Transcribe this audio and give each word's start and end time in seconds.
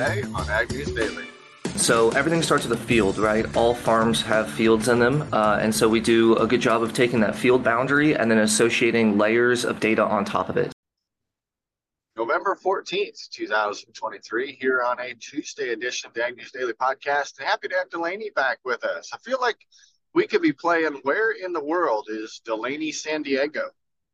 today 0.00 0.22
on 0.34 0.48
Ag 0.48 0.72
News 0.72 0.90
Daily. 0.92 1.26
So 1.76 2.10
everything 2.12 2.42
starts 2.42 2.66
with 2.66 2.78
a 2.78 2.82
field, 2.84 3.18
right? 3.18 3.44
All 3.54 3.74
farms 3.74 4.22
have 4.22 4.50
fields 4.50 4.88
in 4.88 4.98
them, 4.98 5.28
uh, 5.32 5.58
and 5.60 5.74
so 5.74 5.88
we 5.88 6.00
do 6.00 6.36
a 6.36 6.46
good 6.46 6.60
job 6.60 6.82
of 6.82 6.94
taking 6.94 7.20
that 7.20 7.36
field 7.36 7.62
boundary 7.62 8.16
and 8.16 8.30
then 8.30 8.38
associating 8.38 9.18
layers 9.18 9.64
of 9.64 9.78
data 9.78 10.02
on 10.02 10.24
top 10.24 10.48
of 10.48 10.56
it. 10.56 10.72
November 12.16 12.56
14th, 12.62 13.28
2023, 13.30 14.56
here 14.58 14.82
on 14.82 14.98
a 15.00 15.14
Tuesday 15.14 15.70
edition 15.70 16.08
of 16.08 16.14
the 16.14 16.24
Ag 16.24 16.36
News 16.36 16.50
Daily 16.50 16.72
Podcast. 16.72 17.38
And 17.38 17.46
happy 17.46 17.68
to 17.68 17.76
have 17.76 17.90
Delaney 17.90 18.30
back 18.34 18.58
with 18.64 18.84
us. 18.84 19.10
I 19.12 19.18
feel 19.18 19.38
like 19.40 19.56
we 20.14 20.26
could 20.26 20.42
be 20.42 20.52
playing 20.52 21.00
Where 21.02 21.32
in 21.32 21.52
the 21.52 21.62
World 21.62 22.08
is 22.10 22.40
Delaney 22.44 22.92
San 22.92 23.22
Diego? 23.22 23.68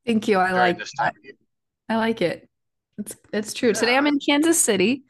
Thank 0.05 0.27
you. 0.27 0.39
I 0.39 0.51
like 0.51 0.79
this 0.79 0.93
time 0.93 1.13
I 1.89 1.97
like 1.97 2.23
it. 2.23 2.49
It's 2.99 3.17
it's 3.33 3.55
true. 3.55 3.69
Yeah. 3.69 3.75
Today 3.75 3.97
I'm 3.97 4.07
in 4.07 4.19
Kansas 4.19 4.61
City 4.61 5.05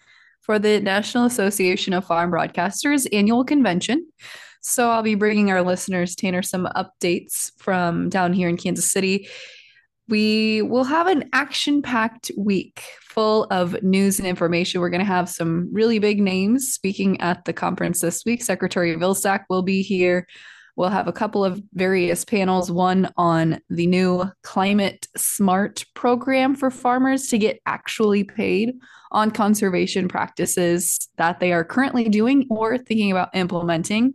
for 0.46 0.60
the 0.60 0.80
National 0.80 1.24
Association 1.26 1.92
of 1.92 2.06
Farm 2.06 2.30
Broadcasters 2.30 3.06
annual 3.12 3.44
convention. 3.44 4.06
So 4.62 4.88
I'll 4.90 5.02
be 5.02 5.16
bringing 5.16 5.50
our 5.50 5.60
listeners, 5.60 6.14
Tanner, 6.14 6.42
some 6.42 6.68
updates 6.76 7.50
from 7.58 8.08
down 8.08 8.32
here 8.32 8.48
in 8.48 8.56
Kansas 8.56 8.90
City. 8.90 9.28
We 10.08 10.62
will 10.62 10.84
have 10.84 11.08
an 11.08 11.28
action 11.32 11.82
packed 11.82 12.30
week 12.38 12.80
full 13.02 13.48
of 13.50 13.82
news 13.82 14.20
and 14.20 14.28
information. 14.28 14.80
We're 14.80 14.90
going 14.90 15.00
to 15.00 15.04
have 15.04 15.28
some 15.28 15.68
really 15.72 15.98
big 15.98 16.20
names 16.20 16.68
speaking 16.72 17.20
at 17.20 17.44
the 17.44 17.52
conference 17.52 18.00
this 18.00 18.24
week. 18.24 18.42
Secretary 18.42 18.94
Vilsack 18.94 19.46
will 19.50 19.62
be 19.62 19.82
here. 19.82 20.28
We'll 20.76 20.90
have 20.90 21.08
a 21.08 21.12
couple 21.12 21.42
of 21.42 21.62
various 21.72 22.24
panels, 22.24 22.70
one 22.70 23.10
on 23.16 23.60
the 23.70 23.86
new 23.86 24.24
Climate 24.42 25.08
Smart 25.16 25.84
program 25.94 26.54
for 26.54 26.70
farmers 26.70 27.28
to 27.28 27.38
get 27.38 27.60
actually 27.64 28.24
paid 28.24 28.74
on 29.10 29.30
conservation 29.30 30.06
practices 30.06 31.08
that 31.16 31.40
they 31.40 31.52
are 31.52 31.64
currently 31.64 32.10
doing 32.10 32.46
or 32.50 32.76
thinking 32.76 33.10
about 33.10 33.34
implementing. 33.34 34.14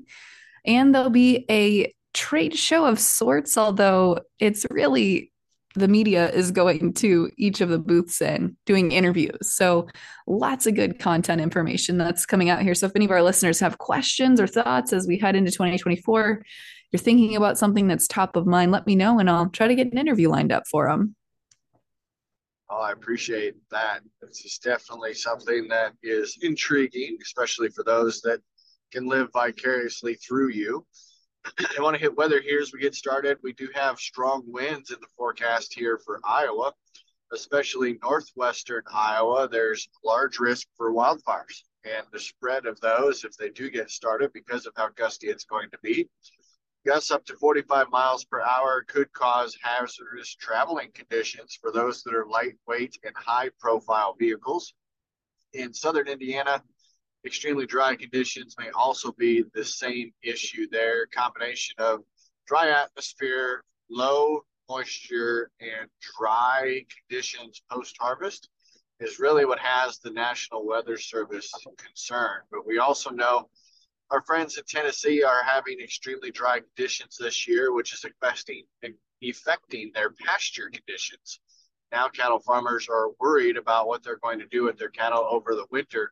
And 0.64 0.94
there'll 0.94 1.10
be 1.10 1.46
a 1.50 1.94
trade 2.14 2.56
show 2.56 2.86
of 2.86 3.00
sorts, 3.00 3.58
although 3.58 4.20
it's 4.40 4.66
really 4.70 5.31
the 5.76 5.88
media 5.88 6.30
is 6.32 6.52
going 6.52 6.94
to 6.94 7.30
each 7.38 7.62
of 7.62 7.70
the 7.70 7.80
booths 7.80 8.22
and 8.22 8.56
doing 8.66 8.92
interviews. 8.92 9.38
So 9.56 9.88
lots 10.28 10.68
of 10.68 10.76
good 10.76 11.00
content 11.00 11.42
information 11.42 11.98
that's 11.98 12.26
coming 12.26 12.50
out 12.50 12.62
here. 12.62 12.76
So 12.76 12.88
if 12.88 12.96
any 12.96 13.06
of 13.06 13.12
our 13.12 13.22
listeners 13.22 13.60
have 13.60 13.78
questions 13.78 14.40
or 14.40 14.48
thoughts 14.48 14.94
as 14.94 15.08
we 15.08 15.18
head 15.18 15.36
into 15.36 15.52
2024, 15.52 16.44
you're 16.92 17.00
thinking 17.00 17.36
about 17.36 17.58
something 17.58 17.88
that's 17.88 18.08
top 18.08 18.36
of 18.36 18.46
mind, 18.46 18.72
let 18.72 18.86
me 18.86 18.96
know 18.96 19.20
and 19.20 19.30
I'll 19.30 19.50
try 19.50 19.68
to 19.68 19.76
get 19.76 19.92
an 19.92 19.98
interview 19.98 20.30
lined 20.30 20.52
up 20.52 20.64
for 20.70 20.90
them. 20.90 21.16
Oh, 22.70 22.82
I 22.82 22.92
appreciate 22.92 23.56
that. 23.72 24.00
This 24.22 24.46
is 24.46 24.58
definitely 24.58 25.14
something 25.14 25.68
that 25.70 25.94
is 26.04 26.38
intriguing, 26.42 27.18
especially 27.22 27.70
for 27.70 27.84
those 27.84 28.22
that 28.22 28.40
can 28.92 29.08
live 29.08 29.30
vicariously 29.34 30.16
through 30.16 30.50
you. 30.52 30.86
I 31.46 31.82
want 31.82 31.96
to 31.96 32.02
hit 32.02 32.16
weather 32.16 32.42
here 32.42 32.60
as 32.60 32.72
we 32.72 32.80
get 32.80 32.96
started. 32.96 33.38
We 33.42 33.54
do 33.54 33.70
have 33.74 34.00
strong 34.00 34.44
winds 34.46 34.92
in 34.92 34.98
the 35.00 35.08
forecast 35.18 35.74
here 35.74 36.00
for 36.06 36.20
Iowa, 36.24 36.74
especially 37.32 37.98
northwestern 38.02 38.84
Iowa. 38.92 39.48
There's 39.48 39.90
large 40.04 40.40
risk 40.40 40.68
for 40.78 40.94
wildfires 40.94 41.64
and 41.84 42.06
the 42.12 42.20
spread 42.20 42.66
of 42.66 42.80
those 42.80 43.24
if 43.24 43.36
they 43.38 43.50
do 43.50 43.70
get 43.70 43.90
started 43.90 44.32
because 44.34 44.66
of 44.66 44.74
how 44.76 44.90
gusty 44.90 45.28
it's 45.28 45.46
going 45.46 45.70
to 45.72 45.80
be. 45.82 46.08
Gusts 46.86 47.12
up 47.12 47.26
to 47.26 47.36
45 47.36 47.90
miles 47.90 48.26
per 48.26 48.42
hour 48.42 48.84
could 48.88 49.12
cause 49.14 49.58
hazardous 49.62 50.36
traveling 50.36 50.90
conditions 50.94 51.58
for 51.60 51.72
those 51.72 52.02
that 52.04 52.16
are 52.16 52.26
lightweight 52.26 52.98
and 53.04 53.16
high 53.16 53.50
profile 53.60 54.16
vehicles. 54.18 54.74
In 55.54 55.74
southern 55.74 56.08
Indiana, 56.08 56.64
extremely 57.26 57.66
dry 57.66 57.96
conditions 57.96 58.56
may 58.58 58.70
also 58.72 59.12
be 59.14 59.44
the 59.54 59.64
same 59.64 60.12
issue 60.24 60.68
there. 60.72 61.06
Combination 61.08 61.76
of 61.80 62.02
dry 62.48 62.70
atmosphere, 62.70 63.64
low 63.90 64.42
moisture, 64.70 65.52
and 65.60 65.90
dry 66.18 66.84
conditions 67.08 67.62
post 67.70 67.96
harvest 68.00 68.50
is 69.00 69.20
really 69.20 69.46
what 69.46 69.60
has 69.60 70.00
the 70.00 70.12
National 70.12 70.66
Weather 70.66 70.98
Service 70.98 71.52
concerned. 71.78 72.44
But 72.52 72.66
we 72.66 72.80
also 72.80 73.10
know 73.10 73.50
our 74.12 74.22
friends 74.22 74.58
in 74.58 74.64
Tennessee 74.68 75.24
are 75.24 75.44
having 75.44 75.80
extremely 75.80 76.32
dry 76.32 76.60
conditions 76.60 77.18
this 77.18 77.48
year, 77.48 77.74
which 77.74 77.94
is 77.94 78.06
affecting 78.06 78.64
affecting 79.24 79.92
their 79.94 80.12
pasture 80.12 80.70
conditions. 80.74 81.40
Now, 81.92 82.08
cattle 82.08 82.40
farmers 82.40 82.88
are 82.90 83.10
worried 83.20 83.58
about 83.58 83.88
what 83.88 84.04
they're 84.04 84.18
going 84.18 84.40
to 84.40 84.48
do 84.48 84.64
with 84.64 84.78
their 84.78 84.90
cattle 84.90 85.28
over 85.30 85.54
the 85.54 85.68
winter 85.70 86.12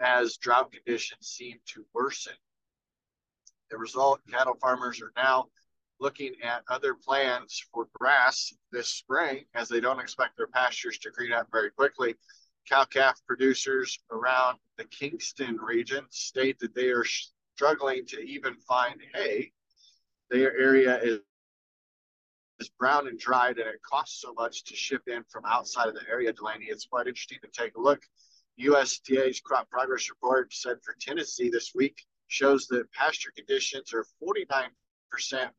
as 0.00 0.36
drought 0.36 0.72
conditions 0.72 1.28
seem 1.28 1.58
to 1.66 1.84
worsen. 1.94 2.34
The 3.70 3.78
result, 3.78 4.20
cattle 4.30 4.56
farmers 4.60 5.00
are 5.00 5.12
now 5.16 5.48
looking 6.00 6.34
at 6.42 6.62
other 6.68 6.94
plans 6.94 7.62
for 7.72 7.88
grass 7.92 8.54
this 8.70 8.88
spring 8.88 9.44
as 9.54 9.68
they 9.68 9.80
don't 9.80 10.00
expect 10.00 10.36
their 10.36 10.46
pastures 10.46 10.98
to 10.98 11.10
green 11.10 11.32
up 11.32 11.48
very 11.50 11.70
quickly. 11.70 12.14
Cow 12.68 12.84
calf 12.84 13.20
producers 13.26 13.98
around 14.10 14.58
the 14.76 14.84
Kingston 14.84 15.56
region 15.56 16.06
state 16.10 16.58
that 16.60 16.74
they 16.74 16.88
are 16.88 17.04
struggling 17.04 18.06
to 18.06 18.20
even 18.20 18.54
find 18.56 19.00
hay. 19.14 19.52
Their 20.30 20.56
area 20.58 20.98
is 21.02 21.20
is 22.60 22.68
brown 22.70 23.06
and 23.06 23.18
dried 23.20 23.58
and 23.58 23.68
it 23.68 23.80
costs 23.82 24.20
so 24.20 24.32
much 24.34 24.64
to 24.64 24.74
ship 24.74 25.02
in 25.06 25.22
from 25.28 25.44
outside 25.46 25.86
of 25.86 25.94
the 25.94 26.02
area, 26.10 26.32
Delaney. 26.32 26.66
It's 26.66 26.86
quite 26.86 27.06
interesting 27.06 27.38
to 27.42 27.48
take 27.48 27.76
a 27.76 27.80
look 27.80 28.02
USDA's 28.60 29.40
crop 29.40 29.70
progress 29.70 30.10
report 30.10 30.52
said 30.52 30.78
for 30.82 30.96
Tennessee 31.00 31.48
this 31.48 31.74
week 31.74 32.04
shows 32.26 32.66
that 32.68 32.90
pasture 32.92 33.32
conditions 33.34 33.94
are 33.94 34.04
49% 34.22 34.68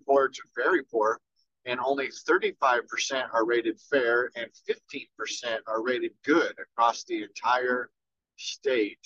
poor 0.06 0.28
to 0.28 0.42
very 0.56 0.84
poor, 0.84 1.20
and 1.66 1.80
only 1.80 2.08
35% 2.08 3.34
are 3.34 3.46
rated 3.46 3.80
fair, 3.90 4.32
and 4.36 4.50
15% 4.70 5.60
are 5.68 5.84
rated 5.84 6.12
good 6.24 6.54
across 6.60 7.04
the 7.04 7.24
entire 7.24 7.90
state. 8.38 9.06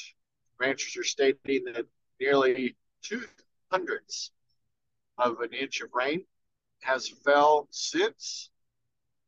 Ranchers 0.60 0.98
are 0.98 1.04
stating 1.04 1.66
that 1.66 1.86
nearly 2.20 2.76
two 3.02 3.24
hundredths 3.72 4.32
of 5.18 5.40
an 5.42 5.54
inch 5.54 5.82
of 5.82 5.90
rain 5.94 6.26
has 6.82 7.08
fell 7.08 7.68
since 7.72 8.50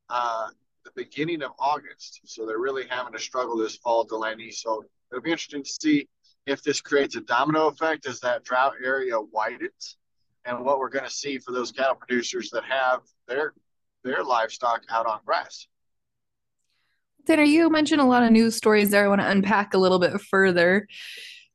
uh, 0.09 0.49
the 0.85 0.91
beginning 0.95 1.41
of 1.43 1.51
August. 1.59 2.21
So 2.25 2.45
they're 2.45 2.59
really 2.59 2.85
having 2.87 3.11
to 3.13 3.19
struggle 3.19 3.57
this 3.57 3.75
fall, 3.75 4.05
Delaney. 4.05 4.51
So 4.51 4.85
it'll 5.11 5.23
be 5.23 5.31
interesting 5.31 5.63
to 5.63 5.69
see 5.81 6.07
if 6.45 6.63
this 6.63 6.79
creates 6.79 7.15
a 7.15 7.21
domino 7.21 7.67
effect 7.67 8.07
as 8.07 8.19
that 8.21 8.43
drought 8.45 8.73
area 8.83 9.19
widens 9.19 9.97
and 10.45 10.63
what 10.63 10.79
we're 10.79 10.89
going 10.89 11.05
to 11.05 11.11
see 11.11 11.39
for 11.39 11.51
those 11.51 11.71
cattle 11.71 11.95
producers 11.95 12.49
that 12.51 12.63
have 12.63 13.01
their 13.27 13.53
their 14.03 14.23
livestock 14.23 14.83
out 14.89 15.07
on 15.07 15.19
grass. 15.25 15.67
Tanner, 17.25 17.41
you 17.41 17.71
mentioned 17.71 18.01
a 18.01 18.05
lot 18.05 18.21
of 18.21 18.31
news 18.31 18.55
stories 18.55 18.91
there. 18.91 19.03
I 19.03 19.07
want 19.07 19.21
to 19.21 19.27
unpack 19.27 19.73
a 19.73 19.79
little 19.79 19.97
bit 19.97 20.21
further. 20.21 20.87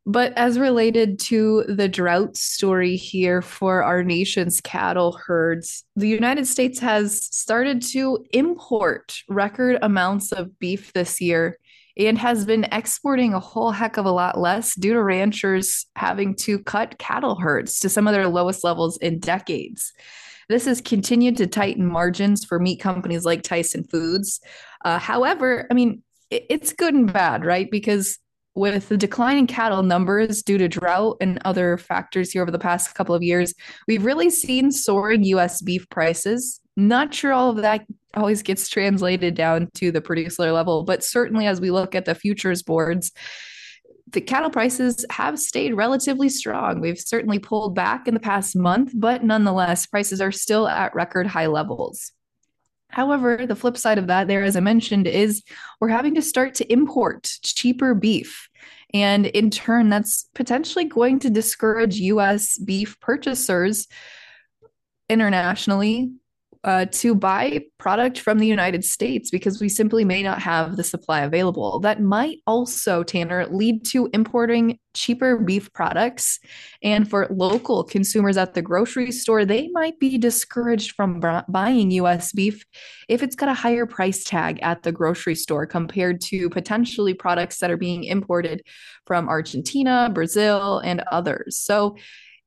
But 0.07 0.33
as 0.37 0.59
related 0.59 1.19
to 1.21 1.65
the 1.69 1.89
drought 1.89 2.37
story 2.37 2.97
here 2.97 3.43
for 3.43 3.83
our 3.83 4.03
nation's 4.03 4.61
cattle 4.61 5.13
herds, 5.13 5.85
the 5.95 6.09
United 6.09 6.47
States 6.47 6.79
has 6.81 7.27
started 7.27 7.83
to 7.93 8.25
import 8.33 9.23
record 9.29 9.79
amounts 9.83 10.33
of 10.33 10.59
beef 10.59 10.93
this 10.95 11.21
year 11.21 11.59
and 11.97 12.19
has 12.19 12.47
been 12.47 12.65
exporting 12.73 13.35
a 13.35 13.41
whole 13.41 13.73
heck 13.73 13.99
of 13.99 14.07
a 14.07 14.11
lot 14.11 14.39
less 14.39 14.75
due 14.75 14.95
to 14.95 15.03
ranchers 15.03 15.87
having 15.97 16.35
to 16.35 16.59
cut 16.61 16.99
cattle 16.99 17.35
herds 17.35 17.79
to 17.81 17.89
some 17.89 18.07
of 18.07 18.15
their 18.15 18.29
lowest 18.29 18.65
levels 18.65 18.97
in 18.99 19.19
decades. 19.19 19.93
This 20.49 20.65
has 20.65 20.81
continued 20.81 21.37
to 21.37 21.47
tighten 21.47 21.87
margins 21.87 22.45
for 22.45 22.59
meat 22.59 22.81
companies 22.81 23.25
like 23.25 23.43
Tyson 23.43 23.85
Foods. 23.85 24.41
Uh, 24.85 24.99
however, 24.99 25.67
I 25.71 25.75
mean, 25.75 26.03
it's 26.31 26.73
good 26.73 26.95
and 26.95 27.13
bad, 27.13 27.45
right? 27.45 27.71
Because 27.71 28.19
with 28.55 28.89
the 28.89 28.97
decline 28.97 29.39
in 29.39 29.47
cattle 29.47 29.83
numbers 29.83 30.43
due 30.43 30.59
to 30.59 30.69
drought 30.69 31.17
and 31.21 31.41
other 31.45 31.79
factors 31.79 32.33
here 32.33 32.43
over 32.43 32.51
the 32.51 32.59
past 32.59 32.95
couple 32.95 33.15
of 33.15 33.23
years, 33.23 33.55
we've 33.87 34.05
really 34.05 34.31
seen 34.31 34.71
soaring 34.71 35.25
US 35.25 35.63
beef 35.63 35.89
prices. 35.89 36.61
Not 36.77 37.15
sure 37.15 37.33
all 37.33 37.51
of 37.51 37.59
that 37.59 37.87
always 38.15 38.43
gets 38.43 38.69
translated 38.69 39.35
down 39.35 39.69
to 39.75 39.93
the 39.93 40.01
producer 40.01 40.51
level, 40.53 40.83
but 40.83 41.05
certainly 41.05 41.47
as 41.47 41.61
we 41.61 41.71
look 41.71 41.95
at 41.95 42.05
the 42.05 42.15
futures 42.15 42.63
boards, 42.63 43.13
the 44.13 44.21
cattle 44.21 44.51
prices 44.51 45.05
have 45.11 45.39
stayed 45.39 45.75
relatively 45.75 46.29
strong. 46.29 46.81
We've 46.81 46.99
certainly 46.99 47.39
pulled 47.39 47.77
back 47.77 48.09
in 48.09 48.15
the 48.15 48.21
past 48.21 48.57
month, 48.57 48.93
but 48.95 49.23
nonetheless, 49.23 49.87
prices 49.87 50.21
are 50.21 50.33
still 50.33 50.67
at 50.67 50.95
record 50.95 51.29
high 51.29 51.47
levels. 51.47 52.13
However, 52.91 53.47
the 53.47 53.57
flip 53.57 53.77
side 53.77 53.99
of 53.99 54.09
that, 54.09 54.29
there, 54.29 54.43
as 54.43 54.57
I 54.57 54.61
mentioned, 54.61 55.07
is 55.07 55.43
we're 55.81 55.89
having 55.89 56.15
to 56.17 56.23
start 56.23 56.55
to 56.57 56.73
import 56.73 57.31
cheaper 57.43 57.95
beef. 57.95 58.49
And 58.93 59.27
in 59.27 59.51
turn, 59.51 59.89
that's 59.89 60.29
potentially 60.35 60.85
going 60.85 61.21
to 61.21 61.31
discourage 61.31 61.97
US 61.97 62.59
beef 62.59 62.99
purchasers 63.01 63.87
internationally 65.09 66.13
uh, 66.63 66.85
to 66.91 67.15
buy 67.15 67.65
product 67.79 68.21
from 68.21 68.39
the 68.39 68.47
United 68.47 68.85
States 68.85 69.31
because 69.31 69.61
we 69.61 69.69
simply 69.69 70.05
may 70.05 70.23
not 70.23 70.41
have 70.43 70.77
the 70.77 70.85
supply 70.85 71.23
available. 71.23 71.81
That 71.81 72.03
might 72.03 72.39
also, 72.47 73.03
Tanner, 73.03 73.47
lead 73.47 73.85
to 73.87 74.11
importing 74.13 74.79
cheaper 74.93 75.39
beef 75.39 75.73
products. 75.73 76.39
And 76.83 77.09
for 77.09 77.29
local 77.31 77.85
consumers 77.85 78.37
at 78.37 78.53
the 78.53 78.61
grocery 78.61 79.11
store, 79.11 79.47
they 79.47 79.69
might 79.69 79.99
be 79.99 80.19
discouraged 80.19 80.93
from 80.93 81.23
buying 81.49 81.91
US 81.93 82.33
beef 82.33 82.65
if 83.09 83.23
it's 83.23 83.37
got 83.37 83.49
a 83.49 83.55
higher 83.55 83.87
price 83.87 84.23
tag 84.25 84.59
at 84.61 84.83
the 84.83 84.93
grocery 84.93 85.37
store 85.37 85.67
compared 85.67 86.21
to 86.23 86.51
potentially 86.51 87.15
products 87.15 87.59
that 87.61 87.71
are 87.71 87.79
being 87.79 88.05
imported 88.05 88.63
from 89.07 89.29
Argentina, 89.29 90.11
Brazil, 90.13 90.79
and 90.81 91.03
others. 91.11 91.57
So 91.57 91.97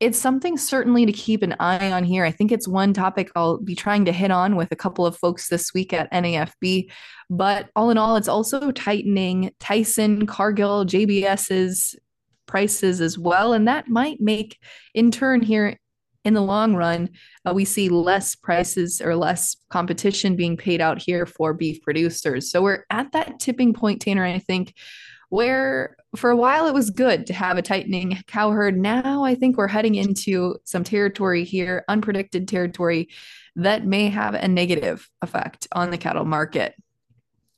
it's 0.03 0.19
something 0.19 0.57
certainly 0.57 1.05
to 1.05 1.13
keep 1.13 1.43
an 1.43 1.55
eye 1.61 1.91
on 1.91 2.03
here. 2.03 2.25
I 2.25 2.31
think 2.31 2.51
it's 2.51 2.67
one 2.67 2.93
topic 2.93 3.31
I'll 3.37 3.57
be 3.57 3.73
trying 3.73 4.03
to 4.05 4.11
hit 4.11 4.31
on 4.31 4.57
with 4.57 4.71
a 4.73 4.75
couple 4.75 5.05
of 5.05 5.15
folks 5.15 5.47
this 5.47 5.73
week 5.73 5.93
at 5.93 6.11
NAFB. 6.11 6.91
But 7.29 7.69
all 7.73 7.89
in 7.89 7.97
all, 7.97 8.17
it's 8.17 8.27
also 8.27 8.71
tightening 8.71 9.51
Tyson, 9.61 10.25
Cargill, 10.25 10.85
JBS's 10.85 11.95
prices 12.47 12.99
as 12.99 13.17
well. 13.17 13.53
And 13.53 13.65
that 13.69 13.87
might 13.87 14.19
make, 14.19 14.59
in 14.93 15.09
turn, 15.09 15.41
here 15.41 15.79
in 16.25 16.33
the 16.33 16.41
long 16.41 16.75
run, 16.75 17.09
uh, 17.47 17.53
we 17.53 17.63
see 17.63 17.87
less 17.87 18.35
prices 18.35 18.99
or 18.99 19.15
less 19.15 19.55
competition 19.69 20.35
being 20.35 20.57
paid 20.57 20.81
out 20.81 21.01
here 21.01 21.25
for 21.25 21.53
beef 21.53 21.81
producers. 21.81 22.51
So 22.51 22.61
we're 22.61 22.85
at 22.89 23.13
that 23.13 23.39
tipping 23.39 23.73
point, 23.73 24.01
Tanner, 24.01 24.25
I 24.25 24.39
think, 24.39 24.73
where 25.29 25.95
for 26.15 26.29
a 26.29 26.35
while 26.35 26.67
it 26.67 26.73
was 26.73 26.89
good 26.89 27.27
to 27.27 27.33
have 27.33 27.57
a 27.57 27.61
tightening 27.61 28.23
cow 28.27 28.51
herd. 28.51 28.77
Now 28.77 29.23
I 29.23 29.35
think 29.35 29.57
we're 29.57 29.67
heading 29.67 29.95
into 29.95 30.57
some 30.63 30.83
territory 30.83 31.43
here, 31.43 31.83
unpredicted 31.89 32.47
territory 32.47 33.09
that 33.55 33.85
may 33.85 34.09
have 34.09 34.33
a 34.33 34.47
negative 34.47 35.09
effect 35.21 35.67
on 35.71 35.91
the 35.91 35.97
cattle 35.97 36.25
market. 36.25 36.75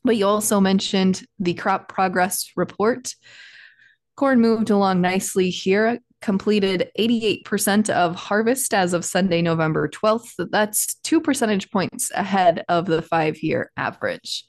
But 0.03 0.17
you 0.17 0.27
also 0.27 0.59
mentioned 0.59 1.25
the 1.39 1.53
crop 1.53 1.89
progress 1.89 2.51
report. 2.55 3.15
Corn 4.15 4.39
moved 4.39 4.69
along 4.69 5.01
nicely 5.01 5.49
here, 5.49 5.99
completed 6.21 6.89
88% 6.97 7.89
of 7.89 8.15
harvest 8.15 8.73
as 8.73 8.93
of 8.93 9.03
Sunday, 9.03 9.41
November 9.41 9.89
12th. 9.89 10.47
That's 10.51 10.95
two 10.95 11.21
percentage 11.21 11.71
points 11.71 12.11
ahead 12.13 12.63
of 12.69 12.85
the 12.85 13.01
five 13.01 13.41
year 13.43 13.71
average. 13.75 14.45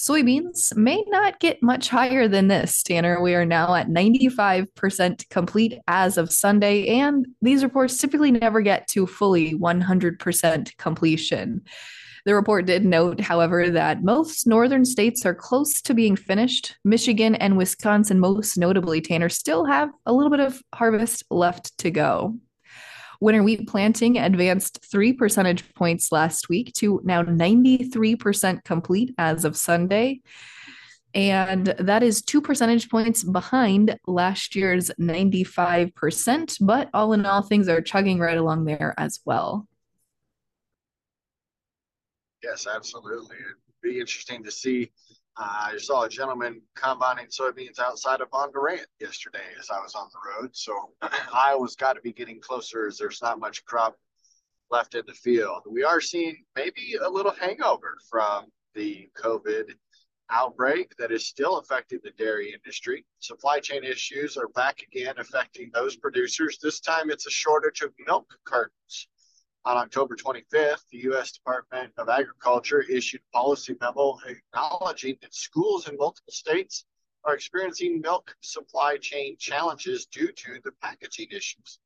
Soybeans 0.00 0.74
may 0.74 1.04
not 1.08 1.40
get 1.40 1.62
much 1.62 1.90
higher 1.90 2.26
than 2.26 2.48
this, 2.48 2.82
Tanner. 2.82 3.20
We 3.20 3.34
are 3.34 3.44
now 3.44 3.74
at 3.74 3.88
95% 3.88 5.28
complete 5.28 5.78
as 5.88 6.16
of 6.16 6.32
Sunday, 6.32 6.86
and 6.86 7.26
these 7.42 7.62
reports 7.62 7.98
typically 7.98 8.30
never 8.30 8.62
get 8.62 8.88
to 8.88 9.06
fully 9.06 9.52
100% 9.52 10.76
completion. 10.78 11.60
The 12.24 12.34
report 12.34 12.64
did 12.64 12.86
note, 12.86 13.20
however, 13.20 13.68
that 13.68 14.02
most 14.02 14.46
northern 14.46 14.86
states 14.86 15.26
are 15.26 15.34
close 15.34 15.82
to 15.82 15.92
being 15.92 16.16
finished. 16.16 16.76
Michigan 16.82 17.34
and 17.34 17.58
Wisconsin, 17.58 18.18
most 18.20 18.56
notably, 18.56 19.02
Tanner, 19.02 19.28
still 19.28 19.66
have 19.66 19.90
a 20.06 20.14
little 20.14 20.30
bit 20.30 20.40
of 20.40 20.62
harvest 20.74 21.24
left 21.30 21.76
to 21.76 21.90
go. 21.90 22.38
Winter 23.20 23.42
wheat 23.42 23.68
planting 23.68 24.16
advanced 24.18 24.80
three 24.90 25.12
percentage 25.12 25.74
points 25.74 26.10
last 26.10 26.48
week 26.48 26.72
to 26.74 27.00
now 27.04 27.22
93% 27.22 28.64
complete 28.64 29.14
as 29.18 29.44
of 29.44 29.56
Sunday. 29.56 30.22
And 31.12 31.66
that 31.66 32.02
is 32.02 32.22
two 32.22 32.40
percentage 32.40 32.88
points 32.88 33.22
behind 33.22 33.98
last 34.06 34.56
year's 34.56 34.90
95%. 34.98 36.56
But 36.60 36.88
all 36.94 37.12
in 37.12 37.26
all, 37.26 37.42
things 37.42 37.68
are 37.68 37.82
chugging 37.82 38.20
right 38.20 38.38
along 38.38 38.64
there 38.64 38.94
as 38.96 39.20
well. 39.24 39.66
Yes, 42.42 42.66
absolutely. 42.72 43.36
It'd 43.36 43.82
be 43.82 44.00
interesting 44.00 44.42
to 44.44 44.50
see 44.50 44.92
I 45.36 45.76
saw 45.78 46.04
a 46.04 46.08
gentleman 46.08 46.60
combining 46.74 47.26
soybeans 47.26 47.78
outside 47.78 48.20
of 48.20 48.30
Bondurant 48.30 48.84
yesterday 49.00 49.54
as 49.58 49.70
I 49.70 49.80
was 49.80 49.94
on 49.94 50.08
the 50.12 50.42
road. 50.42 50.50
So 50.54 50.90
Iowa's 51.32 51.76
got 51.76 51.94
to 51.94 52.00
be 52.00 52.12
getting 52.12 52.40
closer 52.40 52.86
as 52.86 52.98
there's 52.98 53.22
not 53.22 53.40
much 53.40 53.64
crop 53.64 53.96
left 54.70 54.94
in 54.94 55.02
the 55.06 55.14
field. 55.14 55.62
We 55.68 55.84
are 55.84 56.00
seeing 56.00 56.44
maybe 56.56 56.96
a 57.02 57.08
little 57.08 57.32
hangover 57.32 57.96
from 58.08 58.46
the 58.74 59.08
COVID 59.16 59.72
outbreak 60.30 60.94
that 60.98 61.10
is 61.10 61.26
still 61.26 61.58
affecting 61.58 61.98
the 62.02 62.10
dairy 62.10 62.52
industry. 62.52 63.04
Supply 63.18 63.58
chain 63.58 63.82
issues 63.84 64.36
are 64.36 64.48
back 64.48 64.82
again 64.82 65.14
affecting 65.18 65.70
those 65.72 65.96
producers. 65.96 66.58
This 66.62 66.80
time 66.80 67.10
it's 67.10 67.26
a 67.26 67.30
shortage 67.30 67.82
of 67.82 67.92
milk 68.06 68.32
cartons. 68.44 69.08
On 69.66 69.76
October 69.76 70.16
25th, 70.16 70.84
the 70.90 70.98
U.S. 71.10 71.32
Department 71.32 71.92
of 71.98 72.08
Agriculture 72.08 72.80
issued 72.80 73.20
a 73.20 73.36
policy 73.36 73.76
memo 73.78 74.16
acknowledging 74.26 75.18
that 75.20 75.34
schools 75.34 75.86
in 75.86 75.98
multiple 75.98 76.32
states 76.32 76.86
are 77.24 77.34
experiencing 77.34 78.00
milk 78.00 78.34
supply 78.40 78.96
chain 78.96 79.36
challenges 79.38 80.06
due 80.06 80.32
to 80.32 80.60
the 80.64 80.72
packaging 80.80 81.26
issues. 81.30 81.78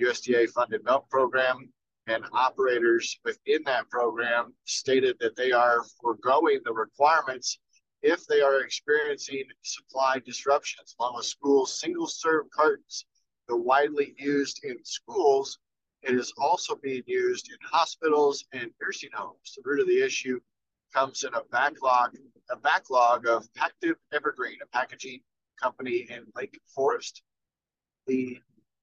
USDA 0.00 0.48
funded 0.50 0.82
milk 0.82 1.08
program 1.10 1.72
and 2.08 2.24
operators 2.32 3.16
within 3.24 3.62
that 3.66 3.88
program 3.88 4.52
stated 4.64 5.16
that 5.20 5.36
they 5.36 5.52
are 5.52 5.84
foregoing 6.00 6.58
the 6.64 6.72
requirements 6.72 7.60
if 8.02 8.26
they 8.26 8.40
are 8.40 8.62
experiencing 8.62 9.44
supply 9.62 10.18
disruptions, 10.26 10.96
along 10.98 11.14
with 11.14 11.26
schools' 11.26 11.78
single 11.78 12.08
serve 12.08 12.50
cartons. 12.50 13.06
They're 13.46 13.56
widely 13.56 14.16
used 14.18 14.64
in 14.64 14.84
schools 14.84 15.60
it 16.02 16.14
is 16.14 16.32
also 16.36 16.74
being 16.76 17.02
used 17.06 17.48
in 17.50 17.56
hospitals 17.62 18.44
and 18.52 18.70
nursing 18.80 19.10
homes. 19.12 19.54
The 19.56 19.62
root 19.64 19.80
of 19.80 19.86
the 19.86 20.02
issue 20.02 20.40
comes 20.92 21.24
in 21.24 21.32
a 21.34 21.42
backlog, 21.50 22.16
a 22.50 22.56
backlog 22.56 23.26
of 23.26 23.46
Pactiv 23.54 23.94
Evergreen, 24.12 24.58
a 24.62 24.66
packaging 24.66 25.20
company 25.60 26.06
in 26.10 26.24
Lake 26.36 26.60
Forest. 26.74 27.22
The 28.06 28.38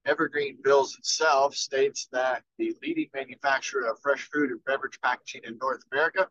Evergreen 0.06 0.58
bills 0.64 0.96
itself 0.98 1.54
states 1.54 2.08
that 2.10 2.42
the 2.58 2.74
leading 2.82 3.08
manufacturer 3.12 3.86
of 3.90 4.00
fresh 4.00 4.28
food 4.32 4.50
and 4.50 4.64
beverage 4.64 4.98
packaging 5.02 5.42
in 5.44 5.58
North 5.58 5.82
America 5.92 6.26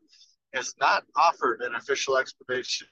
has 0.53 0.74
not 0.80 1.03
offered 1.15 1.62
an 1.62 1.75
official 1.75 2.18
explanation 2.18 2.88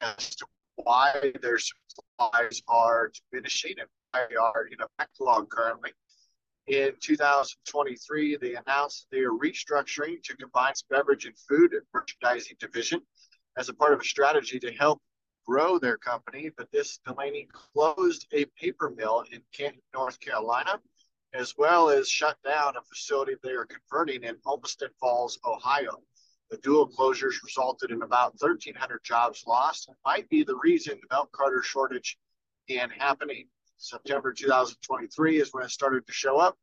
as 0.00 0.34
to 0.34 0.46
why 0.76 1.32
their 1.40 1.58
supplies 1.58 2.60
are 2.66 3.12
diminishing 3.30 3.74
and 3.78 3.88
why 4.10 4.26
they 4.28 4.36
are 4.36 4.66
in 4.66 4.80
a 4.80 4.86
backlog 4.98 5.48
currently. 5.48 5.92
In 6.66 6.94
2023, 7.00 8.38
they 8.38 8.56
announced 8.56 9.06
they 9.12 9.20
are 9.20 9.30
restructuring 9.30 10.20
to 10.24 10.36
combine 10.36 10.72
beverage 10.90 11.24
and 11.24 11.38
food 11.38 11.72
and 11.72 11.82
merchandising 11.94 12.56
division 12.58 13.02
as 13.56 13.68
a 13.68 13.74
part 13.74 13.92
of 13.92 14.00
a 14.00 14.04
strategy 14.04 14.58
to 14.58 14.72
help 14.72 15.00
grow 15.46 15.78
their 15.78 15.96
company. 15.96 16.50
But 16.56 16.72
this 16.72 16.98
Delaney 17.06 17.46
closed 17.52 18.26
a 18.32 18.46
paper 18.60 18.90
mill 18.90 19.24
in 19.30 19.42
Canton, 19.56 19.80
North 19.94 20.18
Carolina, 20.18 20.80
as 21.32 21.54
well 21.56 21.88
as 21.88 22.08
shut 22.08 22.36
down 22.44 22.76
a 22.76 22.82
facility 22.82 23.34
they 23.42 23.52
are 23.52 23.66
converting 23.66 24.24
in 24.24 24.36
Olmsted 24.44 24.90
Falls, 24.98 25.38
Ohio. 25.44 26.02
The 26.50 26.56
dual 26.58 26.88
closures 26.88 27.44
resulted 27.44 27.92
in 27.92 28.02
about 28.02 28.34
1,300 28.40 29.04
jobs 29.04 29.44
lost 29.46 29.86
and 29.86 29.96
might 30.04 30.28
be 30.28 30.42
the 30.42 30.56
reason 30.56 30.98
the 31.00 31.14
milk 31.14 31.30
carter 31.30 31.62
shortage 31.62 32.18
began 32.66 32.90
happening. 32.90 33.48
September 33.78 34.32
2023 34.32 35.40
is 35.40 35.52
when 35.52 35.64
it 35.64 35.70
started 35.70 36.06
to 36.06 36.12
show 36.12 36.38
up. 36.38 36.56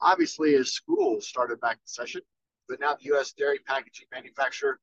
Obviously, 0.00 0.54
as 0.54 0.72
schools 0.72 1.26
started 1.26 1.60
back 1.60 1.74
in 1.76 1.86
session, 1.86 2.22
but 2.68 2.80
now 2.80 2.94
the 2.94 3.06
U.S. 3.06 3.32
dairy 3.32 3.58
packaging 3.66 4.06
manufacturer 4.12 4.78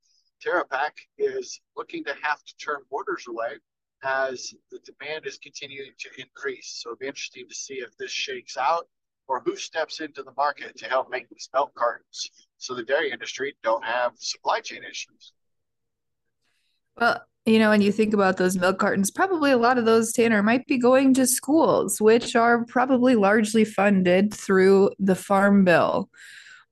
TerraPak 0.45 0.91
is 1.17 1.59
looking 1.75 2.03
to 2.03 2.13
have 2.21 2.43
to 2.43 2.55
turn 2.57 2.81
orders 2.89 3.25
away 3.27 3.57
as 4.03 4.53
the 4.71 4.79
demand 4.79 5.25
is 5.25 5.39
continuing 5.39 5.91
to 5.97 6.09
increase. 6.21 6.79
So 6.81 6.89
it'll 6.89 6.99
be 6.99 7.07
interesting 7.07 7.47
to 7.49 7.55
see 7.55 7.75
if 7.75 7.95
this 7.97 8.11
shakes 8.11 8.57
out 8.57 8.87
or 9.27 9.41
who 9.41 9.55
steps 9.55 9.99
into 9.99 10.23
the 10.23 10.33
market 10.37 10.77
to 10.77 10.85
help 10.85 11.09
make 11.09 11.27
these 11.29 11.49
milk 11.53 11.73
cartons 11.75 12.29
so 12.57 12.73
the 12.73 12.83
dairy 12.83 13.11
industry 13.11 13.55
don't 13.63 13.83
have 13.83 14.13
supply 14.17 14.61
chain 14.61 14.83
issues. 14.83 15.33
Well, 16.95 17.23
you 17.47 17.59
know, 17.59 17.69
when 17.69 17.81
you 17.81 17.93
think 17.93 18.13
about 18.13 18.35
those 18.35 18.57
milk 18.57 18.77
cartons, 18.77 19.09
probably 19.09 19.51
a 19.51 19.57
lot 19.57 19.77
of 19.77 19.85
those, 19.85 20.11
Tanner, 20.11 20.43
might 20.43 20.67
be 20.67 20.77
going 20.77 21.13
to 21.13 21.25
schools, 21.25 22.01
which 22.01 22.35
are 22.35 22.65
probably 22.65 23.15
largely 23.15 23.63
funded 23.63 24.33
through 24.33 24.91
the 24.99 25.15
Farm 25.15 25.63
Bill. 25.63 26.09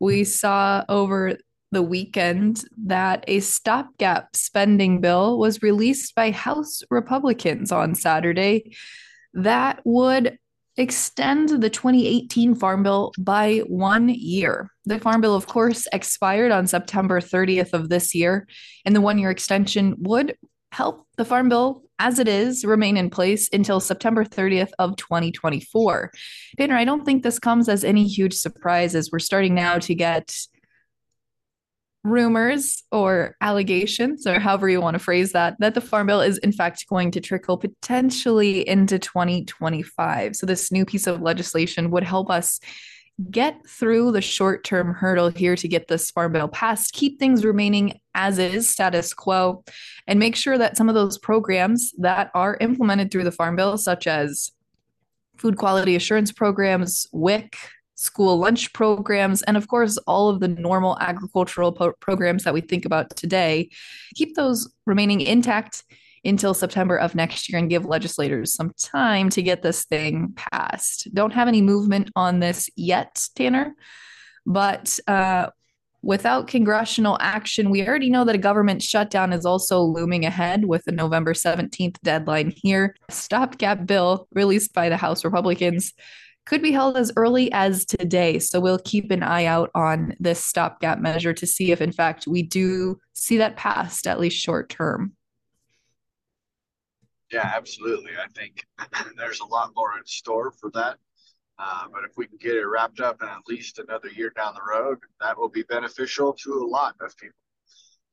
We 0.02 0.26
saw 0.26 0.84
over 0.90 1.38
the 1.72 1.82
weekend 1.82 2.66
that 2.86 3.24
a 3.28 3.40
stopgap 3.40 4.36
spending 4.36 5.02
bill 5.02 5.40
was 5.40 5.62
released 5.62 6.14
by 6.14 6.32
House 6.32 6.84
Republicans 6.90 7.72
on 7.72 7.96
Saturday 7.96 8.76
that 9.34 9.82
would 9.86 10.38
extend 10.78 11.50
the 11.50 11.70
2018 11.70 12.54
Farm 12.56 12.84
Bill 12.84 13.14
by 13.18 13.60
one 13.68 14.10
year. 14.10 14.70
The 14.86 15.00
Farm 15.00 15.22
Bill, 15.22 15.36
of 15.36 15.48
course, 15.48 15.88
expired 15.94 16.52
on 16.52 16.68
September 16.68 17.22
30th 17.22 17.74
of 17.74 17.88
this 17.88 18.14
year, 18.14 18.48
and 18.84 18.94
the 18.94 19.02
one 19.02 19.18
year 19.18 19.32
extension 19.32 19.96
would 20.00 20.36
help 20.76 21.08
the 21.16 21.24
Farm 21.24 21.48
Bill 21.48 21.84
as 22.00 22.20
it 22.20 22.28
is 22.28 22.66
remain 22.66 22.98
in 22.98 23.10
place 23.10 23.50
until 23.54 23.80
September 23.80 24.26
30th 24.26 24.72
of 24.78 24.98
2024. 24.98 26.12
Tanner, 26.58 26.76
I 26.76 26.84
don't 26.84 27.06
think 27.06 27.24
this 27.24 27.40
comes 27.40 27.70
as 27.70 27.86
any 27.86 28.06
huge 28.06 28.34
surprise 28.34 28.94
as 28.94 29.10
we're 29.10 29.20
starting 29.20 29.56
now 29.56 29.80
to 29.80 29.96
get 29.96 30.36
rumors 32.04 32.84
or 32.92 33.36
allegations, 33.40 34.28
or 34.28 34.38
however 34.40 34.68
you 34.70 34.82
want 34.82 34.96
to 34.96 35.00
phrase 35.00 35.32
that, 35.32 35.56
that 35.60 35.76
the 35.76 35.82
Farm 35.82 36.08
Bill 36.08 36.22
is 36.22 36.38
in 36.40 36.52
fact 36.52 36.86
going 36.88 37.10
to 37.12 37.22
trickle 37.22 37.58
potentially 37.58 38.68
into 38.68 39.00
2025. 39.00 40.36
So, 40.36 40.46
this 40.46 40.72
new 40.74 40.86
piece 40.86 41.08
of 41.08 41.22
legislation 41.22 41.90
would 41.92 42.04
help 42.04 42.30
us 42.30 42.60
get 43.32 43.66
through 43.68 44.12
the 44.12 44.22
short 44.22 44.64
term 44.64 44.94
hurdle 44.94 45.30
here 45.30 45.56
to 45.56 45.68
get 45.68 45.88
this 45.88 46.12
Farm 46.12 46.34
Bill 46.34 46.48
passed, 46.48 46.94
keep 46.94 47.20
things 47.20 47.46
remaining 47.46 48.00
as 48.14 48.40
is, 48.40 48.70
status 48.70 49.14
quo, 49.14 49.64
and 50.08 50.20
make 50.20 50.36
sure 50.36 50.58
that 50.58 50.78
some 50.78 50.90
of 50.90 50.96
those 50.96 51.18
programs 51.18 51.94
that 51.98 52.30
are 52.34 52.58
implemented 52.60 53.12
through 53.12 53.24
the 53.24 53.32
Farm 53.32 53.56
Bill, 53.56 53.78
such 53.78 54.08
as 54.08 54.52
food 55.38 55.58
quality 55.58 55.96
assurance 55.96 56.32
programs, 56.32 57.08
WIC, 57.12 57.56
school 57.96 58.38
lunch 58.38 58.74
programs, 58.74 59.42
and 59.44 59.56
of 59.56 59.68
course, 59.68 59.98
all 60.00 60.30
of 60.30 60.42
the 60.42 60.50
normal 60.50 60.98
agricultural 61.00 61.72
po- 61.72 61.94
programs 62.02 62.44
that 62.44 62.54
we 62.54 62.62
think 62.62 62.84
about 62.86 63.16
today, 63.16 63.70
keep 64.16 64.36
those 64.36 64.70
remaining 64.86 65.22
intact 65.22 65.84
until 66.26 66.54
September 66.54 66.98
of 66.98 67.16
next 67.16 67.50
year 67.50 67.60
and 67.60 67.70
give 67.70 67.86
legislators 67.86 68.54
some 68.54 68.72
time 68.78 69.30
to 69.30 69.42
get 69.42 69.62
this 69.62 69.86
thing 69.86 70.34
passed. 70.36 71.14
Don't 71.14 71.34
have 71.34 71.48
any 71.48 71.62
movement 71.62 72.10
on 72.16 72.40
this 72.40 72.70
yet, 72.76 73.26
Tanner, 73.36 73.76
but 74.46 74.98
uh, 75.08 75.50
without 76.02 76.48
congressional 76.48 77.18
action, 77.20 77.70
we 77.70 77.86
already 77.86 78.10
know 78.10 78.24
that 78.26 78.36
a 78.36 78.40
government 78.40 78.82
shutdown 78.82 79.34
is 79.34 79.46
also 79.46 79.82
looming 79.82 80.26
ahead 80.26 80.66
with 80.66 80.86
the 80.86 80.92
November 80.92 81.34
17th 81.34 81.98
deadline 82.04 82.54
here. 82.56 82.96
Stopgap 83.10 83.86
bill 83.86 84.28
released 84.32 84.74
by 84.74 84.90
the 84.90 84.98
House 84.98 85.26
Republicans 85.26 85.94
could 86.46 86.62
be 86.62 86.72
held 86.72 86.96
as 86.96 87.12
early 87.16 87.52
as 87.52 87.86
today. 87.86 88.38
So 88.38 88.60
we'll 88.60 88.80
keep 88.80 89.10
an 89.10 89.24
eye 89.24 89.46
out 89.46 89.72
on 89.74 90.16
this 90.20 90.44
stopgap 90.44 91.00
measure 91.00 91.34
to 91.34 91.48
see 91.48 91.72
if, 91.72 91.82
in 91.82 91.92
fact, 91.92 92.28
we 92.28 92.44
do 92.44 93.00
see 93.14 93.38
that 93.38 93.56
passed, 93.56 94.06
at 94.06 94.20
least 94.20 94.38
short 94.38 94.70
term. 94.70 95.14
Yeah, 97.32 97.52
absolutely. 97.56 98.12
I 98.18 98.28
think 98.38 98.66
there's 99.18 99.40
a 99.40 99.46
lot 99.46 99.72
more 99.76 99.98
in 99.98 100.06
store 100.06 100.52
for 100.52 100.70
that. 100.72 100.98
Uh, 101.58 101.86
but 101.92 102.04
if 102.04 102.12
we 102.18 102.28
can 102.28 102.38
get 102.38 102.56
it 102.56 102.66
wrapped 102.66 103.00
up 103.00 103.22
in 103.22 103.30
at 103.30 103.48
least 103.48 103.80
another 103.80 104.10
year 104.10 104.32
down 104.36 104.54
the 104.54 104.62
road, 104.70 105.00
that 105.22 105.38
will 105.38 105.50
be 105.50 105.64
beneficial 105.64 106.34
to 106.34 106.54
a 106.54 106.68
lot 106.68 106.96
of 107.00 107.16
people. 107.18 107.36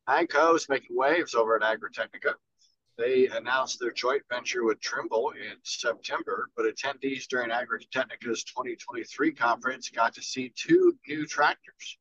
AGCO 0.09 0.57
is 0.57 0.69
making 0.69 0.97
waves 0.97 1.35
over 1.35 1.57
at 1.57 1.63
Agritechnica. 1.63 2.35
They 2.99 3.27
announced 3.29 3.81
their 3.81 3.91
joint 3.91 4.23
venture 4.31 4.65
with 4.65 4.81
Trimble 4.81 5.31
in 5.31 5.57
September, 5.65 6.51
but 6.57 6.67
attendees 6.67 7.27
during 7.27 7.51
Agritechnica's 7.51 8.45
2023 8.45 9.33
conference 9.33 9.89
got 9.89 10.15
to 10.15 10.23
see 10.23 10.53
two 10.55 10.97
new 11.09 11.27
tractors. 11.27 11.99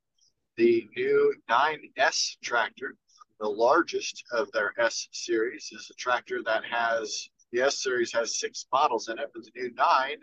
The 0.58 0.88
new 0.96 1.34
9S 1.50 2.38
tractor, 2.44 2.96
the 3.41 3.50
largest 3.50 4.24
of 4.31 4.51
their 4.51 4.71
S 4.77 5.07
series, 5.12 5.71
is 5.71 5.89
a 5.89 5.95
tractor 5.95 6.43
that 6.45 6.63
has 6.63 7.27
the 7.51 7.62
S 7.62 7.81
series 7.81 8.13
has 8.13 8.39
six 8.39 8.67
models 8.71 9.10
in 9.10 9.17
it, 9.17 9.31
but 9.33 9.43
the 9.43 9.51
new 9.55 9.74
9 9.74 10.17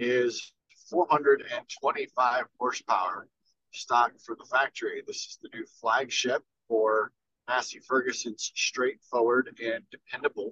is 0.00 0.52
425 0.90 2.44
horsepower 2.58 3.28
stock 3.72 4.12
for 4.24 4.34
the 4.34 4.44
factory. 4.44 5.00
This 5.06 5.16
is 5.16 5.38
the 5.40 5.48
new 5.56 5.64
flagship 5.80 6.42
for 6.66 7.12
Massey 7.48 7.78
Ferguson's 7.78 8.50
straightforward 8.56 9.56
and 9.62 9.84
dependable 9.92 10.50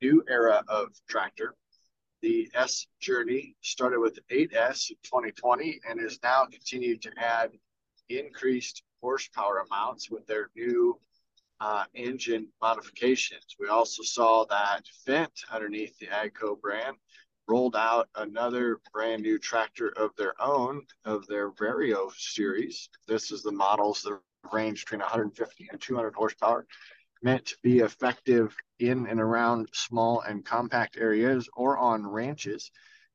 new 0.00 0.24
era 0.30 0.64
of 0.66 0.88
tractor. 1.10 1.54
The 2.22 2.50
S 2.54 2.86
journey 3.00 3.54
started 3.60 4.00
with 4.00 4.18
8S 4.30 4.90
in 4.90 4.96
2020 5.04 5.80
and 5.88 6.00
is 6.00 6.18
now 6.22 6.46
continued 6.46 7.02
to 7.02 7.12
add 7.18 7.50
increased 8.08 8.82
horsepower 9.02 9.58
amounts 9.70 10.10
with 10.10 10.26
their 10.26 10.50
new 10.56 10.98
uh, 11.60 11.84
engine 11.94 12.48
modifications. 12.60 13.56
We 13.58 13.68
also 13.68 14.02
saw 14.02 14.44
that 14.46 14.82
Fendt 15.06 15.44
underneath 15.50 15.98
the 15.98 16.06
AGCO 16.06 16.60
brand 16.60 16.96
rolled 17.48 17.76
out 17.76 18.08
another 18.14 18.80
brand 18.92 19.22
new 19.22 19.38
tractor 19.38 19.88
of 19.96 20.10
their 20.16 20.34
own 20.40 20.82
of 21.04 21.26
their 21.26 21.50
Vario 21.50 22.10
series. 22.16 22.88
This 23.08 23.32
is 23.32 23.42
the 23.42 23.52
models 23.52 24.02
that 24.02 24.20
range 24.52 24.84
between 24.84 25.00
150 25.00 25.68
and 25.70 25.80
200 25.80 26.14
horsepower, 26.14 26.66
meant 27.22 27.46
to 27.46 27.56
be 27.62 27.80
effective 27.80 28.56
in 28.78 29.06
and 29.06 29.20
around 29.20 29.68
small 29.72 30.20
and 30.20 30.44
compact 30.44 30.96
areas 30.96 31.48
or 31.54 31.76
on 31.76 32.06
ranches. 32.06 32.70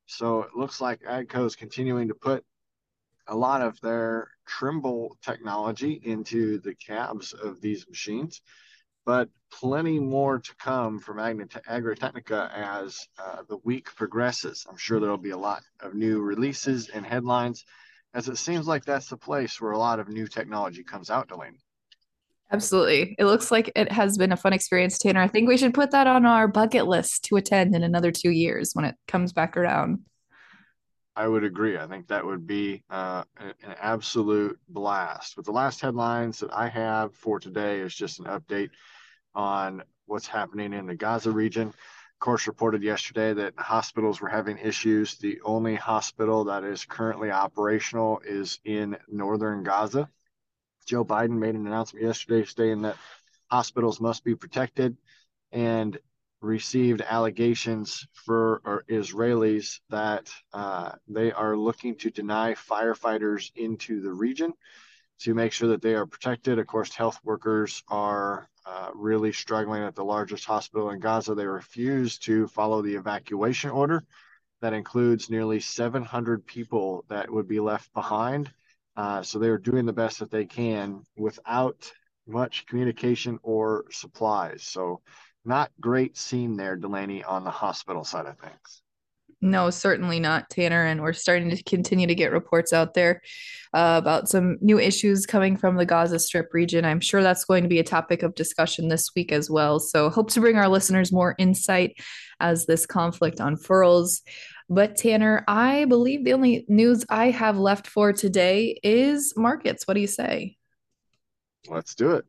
So 0.06 0.44
it 0.44 0.56
looks 0.56 0.82
like 0.82 1.02
AGCO 1.02 1.46
is 1.46 1.56
continuing 1.56 2.10
to 2.10 2.14
put 2.14 2.44
a 3.28 3.36
lot 3.36 3.62
of 3.62 3.80
their 3.82 4.30
Trimble 4.46 5.18
technology 5.24 6.00
into 6.04 6.60
the 6.60 6.76
cabs 6.76 7.34
of 7.34 7.62
these 7.62 7.88
machines, 7.88 8.42
but 9.06 9.30
plenty 9.52 10.00
more 10.00 10.40
to 10.40 10.56
come 10.58 11.00
from 11.00 11.18
Agritechnica 11.18 12.52
as 12.54 13.08
uh, 13.18 13.44
the 13.50 13.58
week 13.64 13.94
progresses. 13.96 14.66
I'm 14.70 14.78
sure 14.78 15.00
there'll 15.00 15.18
be 15.18 15.32
a 15.32 15.38
lot 15.38 15.64
of 15.80 15.96
new 15.96 16.22
releases 16.22 16.90
and 16.90 17.06
headlines 17.06 17.66
as 18.14 18.30
it 18.30 18.38
seems 18.38 18.68
like 18.68 18.86
that's 18.86 19.10
the 19.10 19.18
place 19.18 19.60
where 19.60 19.72
a 19.72 19.78
lot 19.78 20.00
of 20.00 20.08
new 20.08 20.28
technology 20.28 20.84
comes 20.84 21.10
out, 21.10 21.28
Delaney. 21.28 21.60
Absolutely. 22.52 23.16
It 23.20 23.26
looks 23.26 23.52
like 23.52 23.72
it 23.76 23.92
has 23.92 24.18
been 24.18 24.32
a 24.32 24.38
fun 24.38 24.54
experience, 24.54 24.98
Tanner. 24.98 25.22
I 25.22 25.28
think 25.28 25.48
we 25.48 25.58
should 25.58 25.74
put 25.74 25.92
that 25.92 26.08
on 26.08 26.26
our 26.26 26.48
bucket 26.48 26.88
list 26.88 27.26
to 27.26 27.36
attend 27.36 27.76
in 27.76 27.84
another 27.84 28.12
two 28.12 28.30
years 28.30 28.72
when 28.74 28.86
it 28.86 28.96
comes 29.08 29.34
back 29.34 29.58
around. 29.58 30.00
I 31.16 31.28
would 31.28 31.44
agree. 31.46 31.78
I 31.78 31.88
think 31.88 32.08
that 32.08 32.26
would 32.26 32.46
be 32.46 32.84
uh, 32.90 33.24
an 33.40 33.76
absolute 33.80 34.60
blast. 34.68 35.36
But 35.36 35.46
the 35.46 35.52
last 35.52 35.80
headlines 35.80 36.40
that 36.40 36.54
I 36.54 36.68
have 36.68 37.16
for 37.16 37.40
today 37.40 37.80
is 37.80 37.96
just 37.96 38.20
an 38.20 38.26
update 38.26 38.72
on 39.34 39.84
what's 40.08 40.28
happening 40.28 40.74
in 40.74 40.86
the 40.88 40.96
Gaza 40.96 41.32
region 41.32 41.70
Of 41.70 42.20
course, 42.20 42.48
reported 42.48 42.84
yesterday 42.84 43.34
that 43.34 43.54
hospitals 43.58 44.20
were 44.20 44.30
having 44.30 44.58
issues. 44.58 45.16
The 45.16 45.40
only 45.42 45.76
hospital 45.76 46.46
that 46.46 46.64
is 46.64 46.86
currently 46.86 47.32
operational 47.32 48.22
is 48.26 48.60
in 48.66 48.98
northern 49.08 49.64
Gaza. 49.64 50.10
Joe 50.86 51.06
Biden 51.06 51.40
made 51.40 51.56
an 51.56 51.66
announcement 51.66 52.06
yesterday 52.06 52.46
stating 52.46 52.82
that 52.84 52.98
hospitals 53.50 54.02
must 54.02 54.24
be 54.24 54.36
protected 54.36 54.98
and 55.52 55.98
received 56.46 57.02
allegations 57.02 58.08
for 58.14 58.84
Israelis 58.90 59.80
that 59.90 60.30
uh, 60.54 60.92
they 61.08 61.32
are 61.32 61.58
looking 61.58 61.96
to 61.98 62.10
deny 62.10 62.54
firefighters 62.54 63.52
into 63.56 64.02
the 64.02 64.14
region 64.14 64.54
to 65.20 65.34
make 65.34 65.52
sure 65.52 65.70
that 65.70 65.82
they 65.82 65.96
are 65.96 66.06
protected. 66.06 66.60
Of 66.60 66.68
course, 66.68 66.94
health 66.94 67.20
workers 67.24 67.84
are 67.88 68.48
uh, 68.66 68.90
really 68.94 69.32
struggling 69.32 69.84
at 69.84 69.96
the 69.96 70.04
largest 70.04 70.46
hospital 70.46 70.90
in 70.92 71.00
Gaza. 71.00 71.36
They 71.36 71.46
refused 71.46 72.24
to 72.26 72.48
follow 72.48 72.82
the 72.82 72.96
evacuation 72.96 73.72
order 73.72 74.04
that 74.62 74.74
includes 74.74 75.30
nearly 75.30 75.60
700 75.60 76.46
people 76.46 77.06
that 77.10 77.32
would 77.32 77.48
be 77.48 77.60
left 77.60 77.94
behind. 77.94 78.52
Uh, 78.96 79.22
so 79.22 79.40
they 79.40 79.50
are 79.50 79.58
doing 79.58 79.86
the 79.86 79.94
best 79.94 80.20
that 80.20 80.32
they 80.32 80.46
can 80.46 81.04
without 81.18 81.92
much 82.28 82.66
communication 82.66 83.40
or 83.44 83.86
supplies. 83.92 84.64
So, 84.64 85.02
not 85.46 85.72
great 85.80 86.18
scene 86.18 86.58
there, 86.58 86.76
Delaney, 86.76 87.24
on 87.24 87.44
the 87.44 87.52
hospital 87.52 88.04
side 88.04 88.26
of 88.26 88.38
things. 88.38 88.82
No, 89.42 89.70
certainly 89.70 90.20
not, 90.20 90.50
Tanner. 90.50 90.86
And 90.86 91.02
we're 91.02 91.14
starting 91.14 91.50
to 91.52 91.64
continue 91.64 92.08
to 92.08 92.16
get 92.16 92.32
reports 92.32 92.74
out 92.74 92.94
there 92.94 93.22
uh, 93.74 94.00
about 94.02 94.28
some 94.28 94.58
new 94.62 94.80
issues 94.80 95.26
coming 95.26 95.56
from 95.56 95.76
the 95.76 95.86
Gaza 95.86 96.18
Strip 96.20 96.54
region. 96.54 96.86
I'm 96.86 97.00
sure 97.00 97.22
that's 97.22 97.46
going 97.46 97.64
to 97.64 97.70
be 97.70 97.80
a 97.80 97.84
topic 97.84 98.24
of 98.24 98.34
discussion 98.34 98.88
this 98.88 99.12
week 99.16 99.32
as 99.32 99.50
well. 99.50 99.80
So, 99.80 100.10
hope 100.10 100.32
to 100.32 100.40
bring 100.40 100.58
our 100.58 100.70
listeners 100.70 101.12
more 101.12 101.36
insight 101.38 101.98
as 102.40 102.66
this 102.66 102.86
conflict 102.86 103.40
unfurls. 103.40 104.22
But, 104.68 104.96
Tanner, 104.96 105.44
I 105.48 105.86
believe 105.86 106.26
the 106.26 106.34
only 106.34 106.66
news 106.68 107.06
I 107.08 107.30
have 107.30 107.58
left 107.58 107.86
for 107.86 108.14
today 108.14 108.80
is 108.82 109.34
markets. 109.38 109.86
What 109.86 109.94
do 109.94 110.00
you 110.00 110.08
say? 110.08 110.58
Let's 111.68 111.94
do 111.94 112.12
it. 112.14 112.26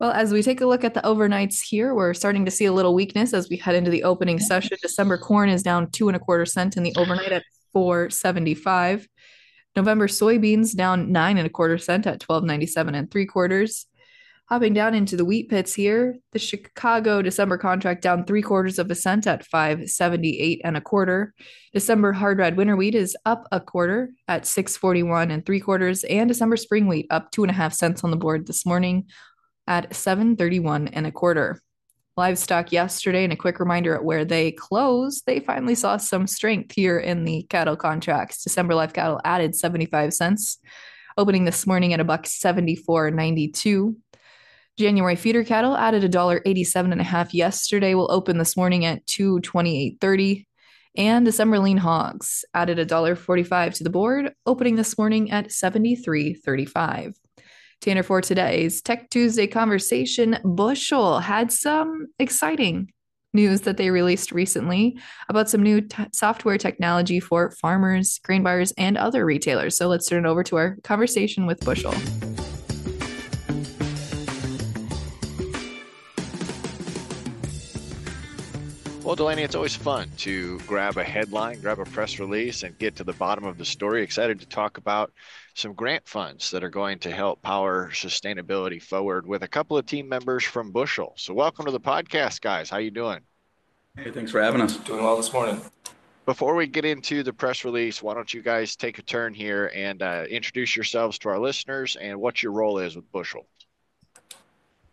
Well, 0.00 0.12
as 0.12 0.32
we 0.32 0.42
take 0.42 0.62
a 0.62 0.66
look 0.66 0.82
at 0.82 0.94
the 0.94 1.02
overnights 1.02 1.60
here, 1.60 1.94
we're 1.94 2.14
starting 2.14 2.46
to 2.46 2.50
see 2.50 2.64
a 2.64 2.72
little 2.72 2.94
weakness 2.94 3.34
as 3.34 3.50
we 3.50 3.58
head 3.58 3.74
into 3.74 3.90
the 3.90 4.04
opening 4.04 4.38
session. 4.38 4.78
December 4.80 5.18
corn 5.18 5.50
is 5.50 5.62
down 5.62 5.90
two 5.90 6.08
and 6.08 6.16
a 6.16 6.18
quarter 6.18 6.46
cent 6.46 6.78
in 6.78 6.82
the 6.82 6.94
overnight 6.96 7.32
at 7.32 7.44
475. 7.74 9.06
November 9.76 10.08
soybeans 10.08 10.74
down 10.74 11.12
nine 11.12 11.36
and 11.36 11.46
a 11.46 11.50
quarter 11.50 11.76
cent 11.76 12.06
at 12.06 12.22
1297 12.22 12.94
and 12.94 13.10
three 13.10 13.26
quarters. 13.26 13.86
Hopping 14.48 14.72
down 14.72 14.94
into 14.94 15.16
the 15.16 15.24
wheat 15.24 15.48
pits 15.48 15.74
here, 15.74 16.16
the 16.32 16.38
Chicago 16.38 17.22
December 17.22 17.56
contract 17.56 18.02
down 18.02 18.24
three 18.24 18.42
quarters 18.42 18.80
of 18.80 18.90
a 18.90 18.96
cent 18.96 19.26
at 19.26 19.46
578 19.46 20.62
and 20.64 20.76
a 20.76 20.80
quarter. 20.80 21.34
December 21.72 22.12
hard 22.12 22.38
red 22.38 22.56
winter 22.56 22.74
wheat 22.74 22.96
is 22.96 23.16
up 23.26 23.46
a 23.52 23.60
quarter 23.60 24.10
at 24.26 24.46
641 24.46 25.30
and 25.30 25.46
three 25.46 25.60
quarters, 25.60 26.02
and 26.04 26.26
December 26.26 26.56
spring 26.56 26.88
wheat 26.88 27.06
up 27.10 27.30
two 27.30 27.44
and 27.44 27.50
a 27.50 27.54
half 27.54 27.74
cents 27.74 28.02
on 28.02 28.10
the 28.10 28.16
board 28.16 28.46
this 28.46 28.64
morning 28.64 29.06
at 29.70 29.94
731 29.94 30.88
and 30.88 31.06
a 31.06 31.12
quarter. 31.12 31.60
Livestock 32.16 32.72
yesterday, 32.72 33.22
and 33.22 33.32
a 33.32 33.36
quick 33.36 33.60
reminder 33.60 33.94
at 33.94 34.04
where 34.04 34.24
they 34.24 34.50
close, 34.50 35.22
they 35.24 35.38
finally 35.38 35.76
saw 35.76 35.96
some 35.96 36.26
strength 36.26 36.72
here 36.74 36.98
in 36.98 37.24
the 37.24 37.46
cattle 37.48 37.76
contracts. 37.76 38.42
December 38.42 38.74
live 38.74 38.92
cattle 38.92 39.20
added 39.24 39.54
75 39.54 40.12
cents 40.12 40.58
opening 41.16 41.44
this 41.44 41.68
morning 41.68 41.92
at 41.92 42.00
a 42.00 42.04
buck 42.04 42.24
74.92. 42.24 43.94
January 44.76 45.16
feeder 45.16 45.44
cattle 45.44 45.76
added 45.76 46.02
a 46.02 46.08
dollar 46.08 46.42
87 46.44 46.90
and 46.90 47.00
a 47.00 47.04
half 47.04 47.32
yesterday 47.32 47.94
will 47.94 48.10
open 48.10 48.38
this 48.38 48.56
morning 48.56 48.84
at 48.84 49.06
228.30 49.06 50.46
and 50.96 51.24
December 51.24 51.60
lean 51.60 51.76
hogs 51.76 52.44
added 52.54 52.78
a 52.78 52.84
dollar 52.84 53.14
45 53.14 53.74
to 53.74 53.84
the 53.84 53.90
board 53.90 54.32
opening 54.46 54.74
this 54.74 54.98
morning 54.98 55.30
at 55.30 55.48
73.35. 55.48 57.14
Tanner 57.80 58.02
for 58.02 58.20
today's 58.20 58.82
Tech 58.82 59.08
Tuesday 59.08 59.46
conversation 59.46 60.36
Bushel 60.44 61.20
had 61.20 61.50
some 61.50 62.08
exciting 62.18 62.92
news 63.32 63.62
that 63.62 63.78
they 63.78 63.90
released 63.90 64.32
recently 64.32 64.98
about 65.30 65.48
some 65.48 65.62
new 65.62 65.80
t- 65.80 66.04
software 66.12 66.58
technology 66.58 67.20
for 67.20 67.52
farmers, 67.52 68.18
grain 68.22 68.42
buyers, 68.42 68.72
and 68.76 68.98
other 68.98 69.24
retailers. 69.24 69.78
So 69.78 69.88
let's 69.88 70.06
turn 70.06 70.26
it 70.26 70.28
over 70.28 70.42
to 70.44 70.56
our 70.56 70.76
conversation 70.82 71.46
with 71.46 71.60
Bushel. 71.60 71.94
Well, 79.10 79.16
Delaney, 79.16 79.42
it's 79.42 79.56
always 79.56 79.74
fun 79.74 80.08
to 80.18 80.60
grab 80.68 80.96
a 80.96 81.02
headline, 81.02 81.60
grab 81.60 81.80
a 81.80 81.84
press 81.84 82.20
release, 82.20 82.62
and 82.62 82.78
get 82.78 82.94
to 82.94 83.02
the 83.02 83.12
bottom 83.14 83.42
of 83.42 83.58
the 83.58 83.64
story. 83.64 84.04
Excited 84.04 84.38
to 84.38 84.46
talk 84.46 84.78
about 84.78 85.12
some 85.54 85.72
grant 85.72 86.06
funds 86.06 86.48
that 86.52 86.62
are 86.62 86.70
going 86.70 87.00
to 87.00 87.10
help 87.10 87.42
power 87.42 87.90
sustainability 87.90 88.80
forward 88.80 89.26
with 89.26 89.42
a 89.42 89.48
couple 89.48 89.76
of 89.76 89.84
team 89.84 90.08
members 90.08 90.44
from 90.44 90.70
Bushel. 90.70 91.12
So, 91.16 91.34
welcome 91.34 91.64
to 91.64 91.72
the 91.72 91.80
podcast, 91.80 92.40
guys. 92.40 92.70
How 92.70 92.76
you 92.76 92.92
doing? 92.92 93.18
Hey, 93.96 94.12
thanks 94.12 94.30
for 94.30 94.40
having 94.40 94.60
us. 94.60 94.76
Doing 94.76 95.02
well 95.02 95.16
this 95.16 95.32
morning. 95.32 95.60
Before 96.24 96.54
we 96.54 96.68
get 96.68 96.84
into 96.84 97.24
the 97.24 97.32
press 97.32 97.64
release, 97.64 98.00
why 98.00 98.14
don't 98.14 98.32
you 98.32 98.42
guys 98.42 98.76
take 98.76 99.00
a 99.00 99.02
turn 99.02 99.34
here 99.34 99.72
and 99.74 100.02
uh, 100.02 100.26
introduce 100.30 100.76
yourselves 100.76 101.18
to 101.18 101.30
our 101.30 101.40
listeners 101.40 101.96
and 101.96 102.20
what 102.20 102.44
your 102.44 102.52
role 102.52 102.78
is 102.78 102.94
with 102.94 103.10
Bushel? 103.10 103.44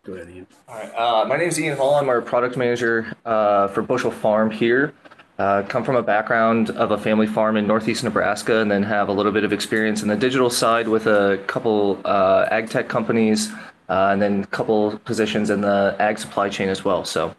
Go 0.07 0.13
ahead, 0.13 0.29
Ian. 0.29 0.47
All 0.69 0.75
right. 0.75 0.95
Uh, 0.95 1.25
my 1.27 1.35
name 1.35 1.49
is 1.49 1.59
Ian 1.59 1.75
Hall. 1.75 1.95
I'm 1.95 2.07
our 2.07 2.21
product 2.21 2.55
manager 2.55 3.13
uh, 3.25 3.67
for 3.67 3.81
Bushel 3.81 4.09
Farm 4.09 4.49
here. 4.49 4.93
Uh, 5.37 5.63
come 5.63 5.83
from 5.83 5.97
a 5.97 6.01
background 6.01 6.69
of 6.69 6.91
a 6.91 6.97
family 6.97 7.27
farm 7.27 7.57
in 7.57 7.67
northeast 7.67 8.05
Nebraska, 8.05 8.61
and 8.61 8.71
then 8.71 8.83
have 8.83 9.09
a 9.09 9.11
little 9.11 9.33
bit 9.33 9.43
of 9.43 9.51
experience 9.51 10.03
in 10.03 10.07
the 10.07 10.15
digital 10.15 10.49
side 10.49 10.87
with 10.87 11.07
a 11.07 11.43
couple 11.47 11.99
uh, 12.05 12.47
ag 12.51 12.69
tech 12.69 12.87
companies, 12.87 13.51
uh, 13.89 14.07
and 14.13 14.21
then 14.21 14.43
a 14.43 14.47
couple 14.47 14.97
positions 14.99 15.49
in 15.49 15.59
the 15.59 15.93
ag 15.99 16.17
supply 16.17 16.47
chain 16.47 16.69
as 16.69 16.85
well. 16.85 17.03
So, 17.03 17.35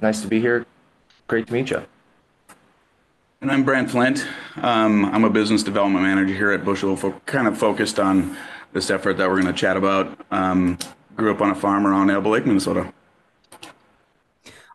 nice 0.00 0.20
to 0.22 0.26
be 0.26 0.40
here. 0.40 0.66
Great 1.28 1.46
to 1.46 1.52
meet 1.52 1.70
you. 1.70 1.84
And 3.40 3.52
I'm 3.52 3.62
Brant 3.62 3.92
Flint. 3.92 4.26
Um, 4.56 5.04
I'm 5.04 5.22
a 5.22 5.30
business 5.30 5.62
development 5.62 6.02
manager 6.02 6.34
here 6.34 6.50
at 6.50 6.64
Bushel, 6.64 6.96
fo- 6.96 7.20
kind 7.26 7.46
of 7.46 7.56
focused 7.56 8.00
on 8.00 8.36
this 8.72 8.90
effort 8.90 9.18
that 9.18 9.28
we're 9.28 9.40
going 9.40 9.54
to 9.54 9.58
chat 9.58 9.76
about. 9.76 10.18
Um, 10.32 10.78
grew 11.16 11.32
up 11.32 11.40
on 11.40 11.50
a 11.50 11.54
farm 11.54 11.86
around 11.86 12.10
Elbow 12.10 12.30
Lake, 12.30 12.46
Minnesota. 12.46 12.92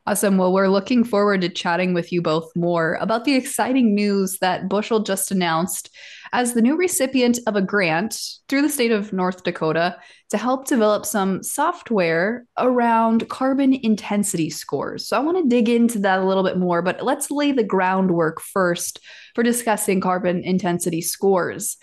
Awesome. 0.08 0.38
Well, 0.38 0.54
we're 0.54 0.70
looking 0.70 1.04
forward 1.04 1.42
to 1.42 1.50
chatting 1.50 1.94
with 1.94 2.14
you 2.14 2.22
both 2.22 2.50
more 2.56 2.98
about 3.02 3.26
the 3.26 3.36
exciting 3.36 3.94
news 3.94 4.38
that 4.40 4.70
Bushel 4.70 5.02
just 5.02 5.32
announced 5.32 5.94
as 6.32 6.54
the 6.54 6.62
new 6.62 6.78
recipient 6.78 7.40
of 7.46 7.58
a 7.58 7.62
grant 7.62 8.18
through 8.48 8.62
the 8.62 8.70
state 8.70 8.92
of 8.92 9.12
North 9.12 9.44
Dakota 9.44 9.98
to 10.30 10.38
help 10.38 10.66
develop 10.66 11.06
some 11.06 11.44
software 11.44 12.46
around 12.58 13.28
carbon 13.28 13.74
intensity 13.74 14.50
scores. 14.50 15.06
So 15.08 15.18
I 15.18 15.20
want 15.20 15.38
to 15.40 15.50
dig 15.50 15.68
into 15.68 16.00
that 16.00 16.20
a 16.20 16.26
little 16.26 16.44
bit 16.44 16.58
more, 16.58 16.82
but 16.82 17.04
let's 17.04 17.30
lay 17.30 17.52
the 17.52 17.64
groundwork 17.64 18.40
first 18.40 19.02
for 19.36 19.44
discussing 19.44 20.00
carbon 20.00 20.42
intensity 20.42 21.02
scores. 21.02 21.76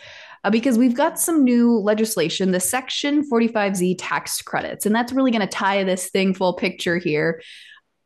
Uh, 0.44 0.50
because 0.50 0.76
we've 0.76 0.94
got 0.94 1.18
some 1.18 1.42
new 1.42 1.78
legislation, 1.78 2.50
the 2.50 2.61
Section 2.61 3.28
45Z 3.28 3.96
tax 3.98 4.42
credits, 4.42 4.85
and 4.85 4.94
that's 4.94 5.12
really 5.12 5.30
going 5.30 5.40
to 5.40 5.46
tie 5.46 5.83
this 5.85 6.11
thing 6.11 6.35
full 6.35 6.52
picture 6.52 6.98
here. 6.98 7.42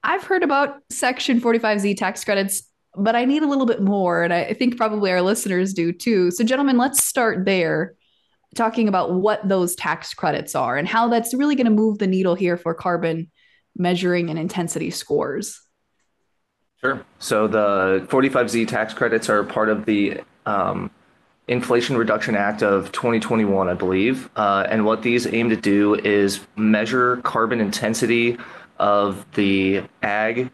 I've 0.05 0.23
heard 0.23 0.45
about 0.45 0.77
Section 0.89 1.41
45Z 1.41 1.97
tax 1.97 2.25
credits, 2.25 2.63
but 2.95 3.17
I 3.17 3.25
need 3.25 3.43
a 3.43 3.49
little 3.49 3.67
bit 3.67 3.83
more. 3.83 4.23
And 4.23 4.33
I 4.33 4.55
think 4.55 4.77
probably 4.77 5.11
our 5.11 5.21
listeners 5.21 5.75
do 5.75 5.93
too. 5.93 6.31
So, 6.31 6.45
gentlemen, 6.45 6.79
let's 6.79 7.05
start 7.05 7.45
there, 7.45 7.97
talking 8.55 8.87
about 8.87 9.15
what 9.15 9.47
those 9.47 9.75
tax 9.75 10.15
credits 10.15 10.55
are 10.55 10.77
and 10.77 10.87
how 10.87 11.09
that's 11.09 11.35
really 11.35 11.57
going 11.57 11.67
to 11.67 11.73
move 11.73 11.99
the 11.99 12.07
needle 12.07 12.37
here 12.37 12.57
for 12.57 12.73
carbon 12.73 13.33
measuring 13.75 14.31
and 14.31 14.39
intensity 14.39 14.91
scores. 14.91 15.61
Sure. 16.81 17.05
So, 17.19 17.49
the 17.49 18.07
45Z 18.09 18.69
tax 18.69 18.95
credits 18.95 19.29
are 19.29 19.43
part 19.43 19.69
of 19.71 19.85
the 19.85 20.21
um, 20.47 20.93
Inflation 21.49 21.97
Reduction 21.97 22.37
Act 22.37 22.63
of 22.63 22.93
2021, 22.93 23.69
I 23.69 23.75
believe. 23.75 24.31
Uh, 24.37 24.67
and 24.69 24.85
what 24.85 25.03
these 25.03 25.27
aim 25.27 25.49
to 25.51 25.57
do 25.57 25.95
is 25.95 26.41
measure 26.57 27.17
carbon 27.19 27.61
intensity 27.61 28.37
of 28.79 29.25
the 29.33 29.83
ag 30.03 30.51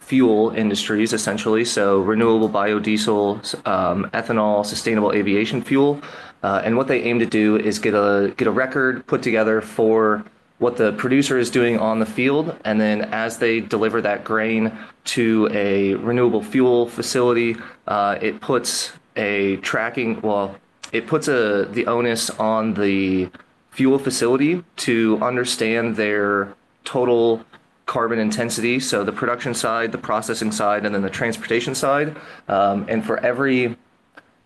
fuel 0.00 0.50
industries, 0.50 1.12
essentially. 1.12 1.64
So 1.64 2.00
renewable 2.00 2.48
biodiesel, 2.48 3.66
um, 3.66 4.10
ethanol, 4.12 4.66
sustainable 4.66 5.12
aviation 5.12 5.62
fuel. 5.62 6.00
Uh, 6.42 6.62
and 6.64 6.76
what 6.76 6.88
they 6.88 7.02
aim 7.02 7.18
to 7.18 7.26
do 7.26 7.56
is 7.56 7.78
get 7.78 7.94
a 7.94 8.34
get 8.36 8.48
a 8.48 8.50
record 8.50 9.06
put 9.06 9.22
together 9.22 9.60
for 9.60 10.24
what 10.58 10.76
the 10.76 10.92
producer 10.92 11.38
is 11.38 11.50
doing 11.50 11.78
on 11.78 11.98
the 11.98 12.06
field, 12.06 12.54
and 12.66 12.78
then 12.78 13.02
as 13.12 13.38
they 13.38 13.60
deliver 13.60 14.02
that 14.02 14.24
grain 14.24 14.76
to 15.04 15.48
a 15.52 15.94
renewable 15.94 16.42
fuel 16.42 16.86
facility, 16.86 17.56
uh, 17.86 18.18
it 18.20 18.40
puts 18.42 18.92
a 19.16 19.56
tracking. 19.58 20.20
Well, 20.20 20.56
it 20.92 21.06
puts 21.06 21.28
a 21.28 21.66
the 21.70 21.86
onus 21.86 22.30
on 22.30 22.74
the 22.74 23.30
fuel 23.70 23.98
facility 23.98 24.64
to 24.76 25.18
understand 25.22 25.96
their 25.96 26.54
total 26.84 27.44
carbon 27.86 28.18
intensity. 28.18 28.78
So 28.78 29.04
the 29.04 29.12
production 29.12 29.54
side, 29.54 29.92
the 29.92 29.98
processing 29.98 30.52
side, 30.52 30.86
and 30.86 30.94
then 30.94 31.02
the 31.02 31.10
transportation 31.10 31.74
side. 31.74 32.16
Um, 32.48 32.86
and 32.88 33.04
for 33.04 33.18
every 33.18 33.76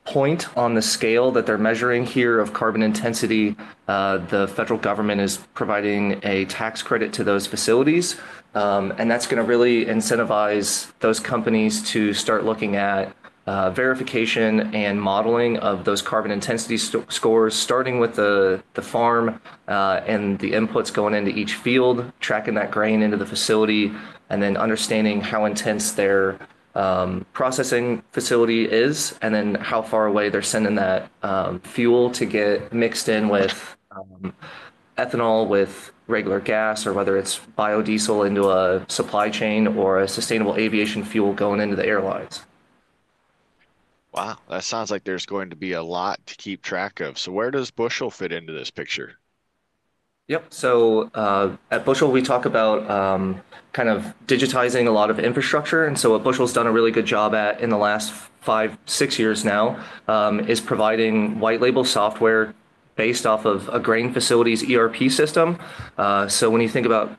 point 0.04 0.54
on 0.56 0.74
the 0.74 0.82
scale 0.82 1.30
that 1.32 1.46
they're 1.46 1.58
measuring 1.58 2.04
here 2.06 2.38
of 2.38 2.52
carbon 2.52 2.82
intensity, 2.82 3.56
uh, 3.88 4.18
the 4.18 4.48
federal 4.48 4.78
government 4.78 5.20
is 5.20 5.38
providing 5.54 6.20
a 6.22 6.44
tax 6.46 6.82
credit 6.82 7.12
to 7.14 7.24
those 7.24 7.46
facilities. 7.46 8.16
Um, 8.54 8.92
and 8.98 9.10
that's 9.10 9.26
going 9.26 9.42
to 9.42 9.48
really 9.48 9.86
incentivize 9.86 10.92
those 11.00 11.20
companies 11.20 11.82
to 11.90 12.14
start 12.14 12.44
looking 12.44 12.76
at 12.76 13.14
uh, 13.46 13.70
verification 13.70 14.74
and 14.74 15.00
modeling 15.00 15.58
of 15.58 15.84
those 15.84 16.00
carbon 16.00 16.30
intensity 16.30 16.78
st- 16.78 17.10
scores, 17.12 17.54
starting 17.54 17.98
with 17.98 18.14
the, 18.14 18.62
the 18.74 18.82
farm 18.82 19.40
uh, 19.68 20.00
and 20.06 20.38
the 20.38 20.52
inputs 20.52 20.92
going 20.92 21.14
into 21.14 21.30
each 21.30 21.54
field, 21.54 22.10
tracking 22.20 22.54
that 22.54 22.70
grain 22.70 23.02
into 23.02 23.16
the 23.16 23.26
facility, 23.26 23.92
and 24.30 24.42
then 24.42 24.56
understanding 24.56 25.20
how 25.20 25.44
intense 25.44 25.92
their 25.92 26.38
um, 26.74 27.24
processing 27.32 28.02
facility 28.12 28.64
is, 28.64 29.16
and 29.22 29.34
then 29.34 29.54
how 29.54 29.82
far 29.82 30.06
away 30.06 30.28
they're 30.28 30.42
sending 30.42 30.74
that 30.74 31.10
um, 31.22 31.60
fuel 31.60 32.10
to 32.10 32.24
get 32.24 32.72
mixed 32.72 33.08
in 33.08 33.28
with 33.28 33.76
um, 33.90 34.34
ethanol 34.96 35.46
with 35.46 35.92
regular 36.06 36.40
gas, 36.40 36.86
or 36.86 36.92
whether 36.92 37.16
it's 37.16 37.40
biodiesel 37.56 38.26
into 38.26 38.50
a 38.50 38.84
supply 38.88 39.30
chain 39.30 39.66
or 39.66 40.00
a 40.00 40.08
sustainable 40.08 40.56
aviation 40.56 41.04
fuel 41.04 41.32
going 41.32 41.60
into 41.60 41.76
the 41.76 41.86
airlines. 41.86 42.42
Wow, 44.14 44.38
that 44.48 44.62
sounds 44.62 44.92
like 44.92 45.02
there's 45.02 45.26
going 45.26 45.50
to 45.50 45.56
be 45.56 45.72
a 45.72 45.82
lot 45.82 46.24
to 46.26 46.36
keep 46.36 46.62
track 46.62 47.00
of. 47.00 47.18
So, 47.18 47.32
where 47.32 47.50
does 47.50 47.72
Bushel 47.72 48.10
fit 48.10 48.32
into 48.32 48.52
this 48.52 48.70
picture? 48.70 49.18
Yep. 50.28 50.54
So 50.54 51.10
uh, 51.14 51.56
at 51.70 51.84
Bushel, 51.84 52.10
we 52.10 52.22
talk 52.22 52.46
about 52.46 52.88
um, 52.90 53.42
kind 53.72 53.90
of 53.90 54.14
digitizing 54.26 54.86
a 54.86 54.90
lot 54.90 55.10
of 55.10 55.18
infrastructure. 55.18 55.84
And 55.84 55.98
so 55.98 56.12
what 56.12 56.24
Bushel's 56.24 56.54
done 56.54 56.66
a 56.66 56.72
really 56.72 56.90
good 56.90 57.04
job 57.04 57.34
at 57.34 57.60
in 57.60 57.68
the 57.68 57.76
last 57.76 58.10
five, 58.40 58.78
six 58.86 59.18
years 59.18 59.44
now 59.44 59.84
um, 60.08 60.40
is 60.40 60.62
providing 60.62 61.40
white 61.40 61.60
label 61.60 61.84
software 61.84 62.54
based 62.96 63.26
off 63.26 63.44
of 63.44 63.68
a 63.68 63.78
grain 63.78 64.14
facility's 64.14 64.70
ERP 64.70 65.10
system. 65.10 65.58
Uh, 65.98 66.26
so 66.26 66.48
when 66.48 66.62
you 66.62 66.70
think 66.70 66.86
about 66.86 67.18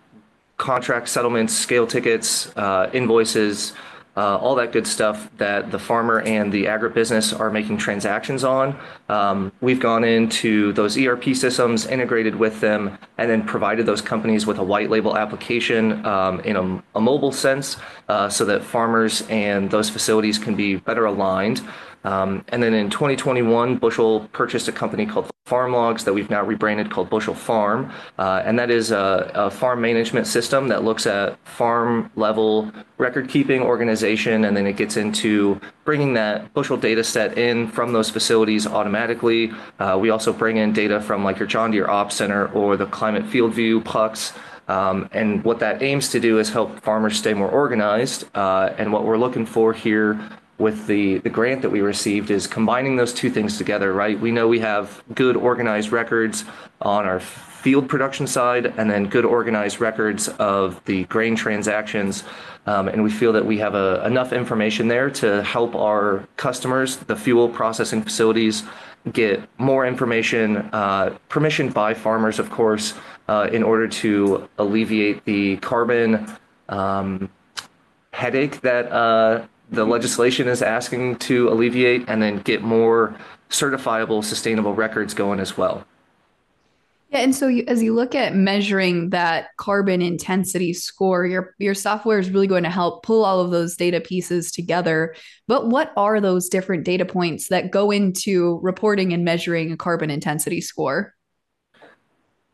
contract 0.57 1.07
settlements, 1.07 1.53
scale 1.53 1.85
tickets, 1.85 2.47
uh, 2.57 2.89
invoices, 2.91 3.73
uh, 4.17 4.37
all 4.37 4.55
that 4.55 4.71
good 4.71 4.87
stuff 4.87 5.29
that 5.37 5.71
the 5.71 5.79
farmer 5.79 6.21
and 6.21 6.51
the 6.51 6.65
agribusiness 6.65 7.37
are 7.37 7.49
making 7.49 7.77
transactions 7.77 8.43
on. 8.43 8.79
Um, 9.09 9.51
we've 9.61 9.79
gone 9.79 10.03
into 10.03 10.71
those 10.73 10.97
ERP 10.97 11.35
systems, 11.35 11.85
integrated 11.85 12.35
with 12.35 12.61
them, 12.61 12.97
and 13.17 13.29
then 13.29 13.45
provided 13.45 13.85
those 13.85 14.01
companies 14.01 14.45
with 14.45 14.57
a 14.57 14.63
white 14.63 14.89
label 14.89 15.17
application 15.17 16.05
um, 16.05 16.39
in 16.41 16.55
a, 16.55 16.83
a, 16.95 17.01
mobile 17.01 17.31
sense 17.31 17.77
uh, 18.07 18.29
so 18.29 18.45
that 18.45 18.63
farmers 18.63 19.23
and 19.29 19.69
those 19.69 19.89
facilities 19.89 20.37
can 20.37 20.55
be 20.55 20.77
better 20.77 21.05
aligned. 21.05 21.61
Um, 22.05 22.45
and 22.49 22.61
then 22.61 22.75
in 22.75 22.91
2021, 22.91 23.77
Bushel 23.77 24.29
purchased 24.31 24.67
a 24.67 24.71
company 24.71 25.07
called 25.07 25.29
Farm 25.45 25.73
Logs 25.73 26.03
that 26.05 26.13
we've 26.13 26.29
now 26.29 26.43
rebranded 26.43 26.91
called 26.91 27.09
Bushel 27.09 27.33
Farm. 27.33 27.91
Uh, 28.19 28.43
and 28.45 28.59
that 28.59 28.69
is 28.69 28.91
a, 28.91 29.31
a, 29.33 29.49
farm 29.49 29.81
management 29.81 30.27
system 30.27 30.67
that 30.67 30.83
looks 30.83 31.07
at 31.07 31.37
farm 31.47 32.11
level 32.15 32.71
record 32.99 33.27
keeping 33.27 33.61
organization. 33.61 34.45
And 34.45 34.55
then 34.55 34.67
it 34.67 34.77
gets 34.77 34.97
into 34.97 35.59
bringing 35.83 36.13
that 36.13 36.53
Bushel 36.53 36.77
data 36.77 37.03
set 37.03 37.39
in 37.39 37.67
from 37.67 37.91
those 37.91 38.11
facilities 38.11 38.67
automatically. 38.67 39.51
Uh, 39.79 39.97
we 39.99 40.11
also 40.11 40.31
bring 40.31 40.57
in 40.57 40.73
data 40.73 41.01
from 41.01 41.23
like 41.23 41.39
your 41.39 41.47
John 41.47 41.71
Deere 41.71 41.89
Ops 41.89 42.15
Center 42.15 42.47
or 42.53 42.77
the 42.77 42.85
Climate 42.85 43.25
Field 43.25 43.53
View 43.53 43.81
pucks. 43.81 44.31
Um, 44.67 45.09
and 45.11 45.43
what 45.43 45.59
that 45.59 45.81
aims 45.81 46.09
to 46.09 46.19
do 46.19 46.37
is 46.39 46.49
help 46.49 46.79
farmers 46.81 47.17
stay 47.17 47.33
more 47.33 47.49
organized. 47.49 48.25
Uh, 48.35 48.73
and 48.77 48.93
what 48.93 49.05
we're 49.05 49.17
looking 49.17 49.45
for 49.45 49.73
here 49.73 50.19
with 50.57 50.87
the, 50.87 51.17
the 51.19 51.29
grant 51.29 51.61
that 51.61 51.69
we 51.69 51.81
received 51.81 52.31
is 52.31 52.47
combining 52.47 52.95
those 52.95 53.13
two 53.13 53.29
things 53.29 53.57
together, 53.57 53.93
right? 53.93 54.19
We 54.19 54.31
know 54.31 54.47
we 54.47 54.59
have 54.59 55.03
good 55.13 55.35
organized 55.35 55.91
records 55.91 56.45
on 56.81 57.05
our 57.05 57.19
field 57.19 57.89
production 57.89 58.27
side 58.27 58.67
and 58.77 58.89
then 58.89 59.07
good 59.07 59.25
organized 59.25 59.81
records 59.81 60.29
of 60.29 60.83
the 60.85 61.03
grain 61.05 61.35
transactions. 61.35 62.23
Um, 62.67 62.87
and 62.87 63.03
we 63.03 63.11
feel 63.11 63.33
that 63.33 63.45
we 63.45 63.57
have 63.57 63.75
a, 63.75 64.05
enough 64.05 64.31
information 64.31 64.87
there 64.87 65.09
to 65.09 65.43
help 65.43 65.75
our 65.75 66.27
customers, 66.37 66.97
the 66.97 67.15
fuel 67.15 67.49
processing 67.49 68.01
facilities, 68.01 68.63
get 69.11 69.41
more 69.57 69.85
information, 69.85 70.57
uh, 70.73 71.17
permissioned 71.29 71.73
by 71.73 71.93
farmers, 71.93 72.39
of 72.39 72.49
course, 72.49 72.93
uh, 73.27 73.49
in 73.51 73.61
order 73.61 73.87
to 73.87 74.47
alleviate 74.57 75.25
the 75.25 75.57
carbon 75.57 76.27
um, 76.69 77.29
headache 78.11 78.61
that 78.61 78.91
uh, 78.91 79.45
the 79.69 79.85
legislation 79.85 80.47
is 80.47 80.61
asking 80.61 81.17
to 81.17 81.49
alleviate 81.49 82.07
and 82.07 82.21
then 82.21 82.39
get 82.39 82.61
more 82.61 83.15
certifiable 83.49 84.23
sustainable 84.23 84.73
records 84.73 85.13
going 85.13 85.39
as 85.39 85.57
well. 85.57 85.85
Yeah, 87.09 87.19
and 87.19 87.35
so 87.35 87.47
you, 87.47 87.63
as 87.67 87.81
you 87.81 87.93
look 87.93 88.13
at 88.13 88.35
measuring 88.35 89.11
that 89.11 89.55
carbon 89.57 90.01
intensity 90.01 90.73
score, 90.73 91.25
your 91.25 91.55
your 91.59 91.73
software 91.73 92.19
is 92.19 92.29
really 92.29 92.47
going 92.47 92.63
to 92.63 92.69
help 92.69 93.03
pull 93.03 93.23
all 93.23 93.39
of 93.39 93.51
those 93.51 93.77
data 93.77 94.01
pieces 94.01 94.51
together. 94.51 95.15
But 95.47 95.69
what 95.69 95.93
are 95.95 96.19
those 96.19 96.49
different 96.49 96.83
data 96.83 97.05
points 97.05 97.47
that 97.47 97.71
go 97.71 97.89
into 97.89 98.59
reporting 98.61 99.13
and 99.13 99.23
measuring 99.23 99.71
a 99.71 99.77
carbon 99.77 100.09
intensity 100.09 100.59
score? 100.59 101.14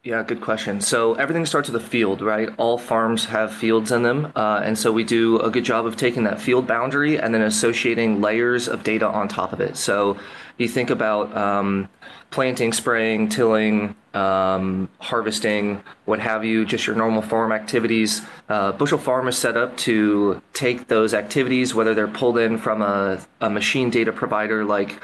Yeah, 0.04 0.24
good 0.24 0.42
question. 0.42 0.82
So 0.82 1.14
everything 1.14 1.46
starts 1.46 1.70
with 1.70 1.80
the 1.80 1.88
field, 1.88 2.24
right? 2.24 2.50
All 2.58 2.80
farms 2.80 3.26
have 3.26 3.54
fields 3.54 3.92
in 3.92 4.02
them. 4.02 4.32
Uh, 4.36 4.60
and 4.66 4.76
so 4.76 4.92
we 4.92 5.04
do 5.04 5.40
a 5.40 5.52
good 5.52 5.64
job 5.64 5.86
of 5.86 5.96
taking 5.96 6.24
that 6.24 6.42
field 6.42 6.66
boundary 6.66 7.20
and 7.20 7.32
then 7.36 7.44
associating 7.44 8.20
layers 8.20 8.68
of 8.68 8.82
data 8.82 9.08
on 9.08 9.28
top 9.28 9.54
of 9.54 9.62
it. 9.62 9.78
So 9.78 10.18
you 10.58 10.68
think 10.68 10.90
about 10.90 11.38
um, 11.38 11.88
planting, 12.32 12.74
spraying, 12.74 13.30
tilling, 13.30 13.96
um, 14.16 14.90
harvesting, 14.98 15.84
what 16.06 16.20
have 16.20 16.44
you, 16.44 16.66
just 16.66 16.88
your 16.88 16.96
normal 16.96 17.22
farm 17.22 17.52
activities. 17.52 18.24
Uh, 18.50 18.72
Bushel 18.72 18.98
Farm 18.98 19.28
is 19.28 19.38
set 19.38 19.56
up 19.56 19.78
to 19.78 20.42
take 20.54 20.88
those 20.88 21.14
activities, 21.14 21.76
whether 21.76 21.94
they're 21.94 22.08
pulled 22.08 22.40
in 22.40 22.58
from 22.58 22.82
a, 22.82 23.24
a 23.40 23.52
machine 23.52 23.92
data 23.92 24.12
provider 24.12 24.66
like 24.66 25.00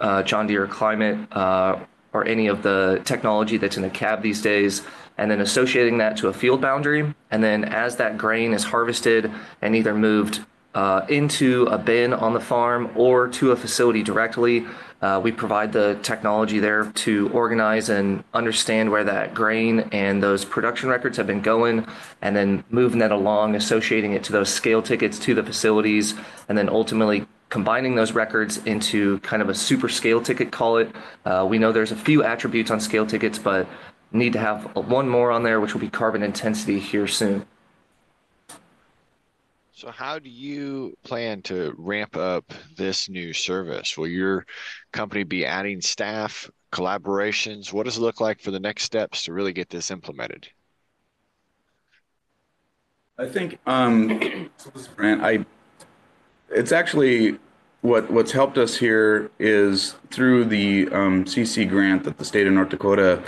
uh, 0.00 0.24
John 0.24 0.48
Deere 0.48 0.66
Climate 0.66 1.28
uh, 1.30 1.78
or 2.12 2.26
any 2.26 2.46
of 2.46 2.62
the 2.62 3.00
technology 3.04 3.56
that's 3.56 3.76
in 3.76 3.84
a 3.84 3.90
cab 3.90 4.22
these 4.22 4.42
days, 4.42 4.82
and 5.18 5.30
then 5.30 5.40
associating 5.40 5.98
that 5.98 6.16
to 6.16 6.28
a 6.28 6.32
field 6.32 6.60
boundary. 6.60 7.14
And 7.30 7.42
then 7.42 7.64
as 7.64 7.96
that 7.96 8.18
grain 8.18 8.52
is 8.52 8.64
harvested 8.64 9.30
and 9.60 9.74
either 9.76 9.94
moved 9.94 10.40
uh, 10.74 11.04
into 11.08 11.66
a 11.66 11.78
bin 11.78 12.12
on 12.12 12.32
the 12.32 12.40
farm 12.40 12.90
or 12.96 13.28
to 13.28 13.52
a 13.52 13.56
facility 13.56 14.02
directly, 14.02 14.66
uh, 15.02 15.20
we 15.22 15.32
provide 15.32 15.72
the 15.72 15.98
technology 16.02 16.60
there 16.60 16.90
to 16.92 17.28
organize 17.30 17.88
and 17.88 18.22
understand 18.32 18.90
where 18.90 19.02
that 19.02 19.34
grain 19.34 19.80
and 19.90 20.22
those 20.22 20.44
production 20.44 20.88
records 20.88 21.16
have 21.16 21.26
been 21.26 21.40
going, 21.40 21.84
and 22.22 22.36
then 22.36 22.62
moving 22.70 23.00
that 23.00 23.10
along, 23.10 23.56
associating 23.56 24.12
it 24.12 24.22
to 24.22 24.32
those 24.32 24.48
scale 24.48 24.80
tickets 24.80 25.18
to 25.18 25.34
the 25.34 25.42
facilities, 25.42 26.14
and 26.48 26.56
then 26.56 26.68
ultimately 26.68 27.26
combining 27.52 27.94
those 27.94 28.12
records 28.12 28.56
into 28.64 29.18
kind 29.18 29.42
of 29.42 29.50
a 29.50 29.54
super 29.54 29.86
scale 29.86 30.22
ticket, 30.22 30.50
call 30.50 30.78
it. 30.78 30.90
Uh, 31.26 31.46
we 31.46 31.58
know 31.58 31.70
there's 31.70 31.92
a 31.92 31.96
few 31.96 32.24
attributes 32.24 32.70
on 32.70 32.80
scale 32.80 33.04
tickets, 33.04 33.38
but 33.38 33.68
need 34.10 34.32
to 34.32 34.38
have 34.38 34.74
one 34.74 35.06
more 35.06 35.30
on 35.30 35.42
there, 35.42 35.60
which 35.60 35.74
will 35.74 35.80
be 35.82 35.90
carbon 35.90 36.22
intensity 36.22 36.80
here 36.80 37.06
soon. 37.06 37.44
So, 39.74 39.90
how 39.90 40.18
do 40.18 40.30
you 40.30 40.96
plan 41.04 41.42
to 41.42 41.74
ramp 41.76 42.16
up 42.16 42.54
this 42.74 43.10
new 43.10 43.34
service? 43.34 43.98
Will 43.98 44.08
your 44.08 44.46
company 44.90 45.22
be 45.22 45.44
adding 45.44 45.82
staff, 45.82 46.50
collaborations? 46.72 47.70
What 47.70 47.84
does 47.84 47.98
it 47.98 48.00
look 48.00 48.18
like 48.18 48.40
for 48.40 48.50
the 48.50 48.60
next 48.60 48.84
steps 48.84 49.24
to 49.24 49.34
really 49.34 49.52
get 49.52 49.68
this 49.68 49.90
implemented? 49.90 50.48
I 53.18 53.26
think, 53.26 53.58
um, 53.66 54.08
Brant, 54.96 55.22
I 55.22 55.44
it's 56.54 56.72
actually 56.72 57.38
what 57.80 58.10
what's 58.10 58.32
helped 58.32 58.58
us 58.58 58.76
here 58.76 59.30
is 59.38 59.96
through 60.10 60.44
the 60.44 60.88
um, 60.88 61.24
CC 61.24 61.68
grant 61.68 62.04
that 62.04 62.18
the 62.18 62.24
state 62.24 62.46
of 62.46 62.52
North 62.52 62.68
Dakota 62.68 63.22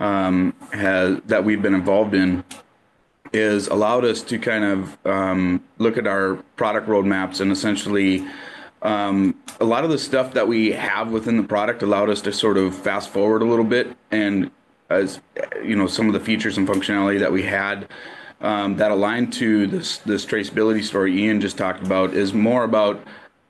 um, 0.00 0.54
has 0.72 1.20
that 1.26 1.44
we've 1.44 1.62
been 1.62 1.74
involved 1.74 2.14
in 2.14 2.44
is 3.32 3.66
allowed 3.68 4.04
us 4.04 4.22
to 4.22 4.38
kind 4.38 4.64
of 4.64 5.06
um, 5.06 5.62
look 5.78 5.96
at 5.96 6.06
our 6.06 6.36
product 6.56 6.86
roadmaps 6.88 7.40
and 7.40 7.50
essentially 7.50 8.24
um, 8.82 9.34
a 9.60 9.64
lot 9.64 9.82
of 9.82 9.90
the 9.90 9.98
stuff 9.98 10.34
that 10.34 10.46
we 10.46 10.70
have 10.72 11.10
within 11.10 11.36
the 11.36 11.42
product 11.42 11.82
allowed 11.82 12.10
us 12.10 12.20
to 12.20 12.32
sort 12.32 12.58
of 12.58 12.76
fast 12.76 13.08
forward 13.08 13.42
a 13.42 13.44
little 13.44 13.64
bit 13.64 13.96
and 14.10 14.50
as 14.90 15.20
you 15.62 15.74
know 15.74 15.86
some 15.86 16.06
of 16.06 16.12
the 16.12 16.20
features 16.20 16.58
and 16.58 16.68
functionality 16.68 17.18
that 17.18 17.32
we 17.32 17.42
had 17.42 17.88
um, 18.40 18.76
that 18.76 18.90
aligned 18.90 19.32
to 19.34 19.66
this 19.66 19.98
this 19.98 20.26
traceability 20.26 20.82
story 20.82 21.22
Ian 21.22 21.40
just 21.40 21.56
talked 21.56 21.82
about 21.82 22.14
is 22.14 22.32
more 22.32 22.64
about 22.64 23.04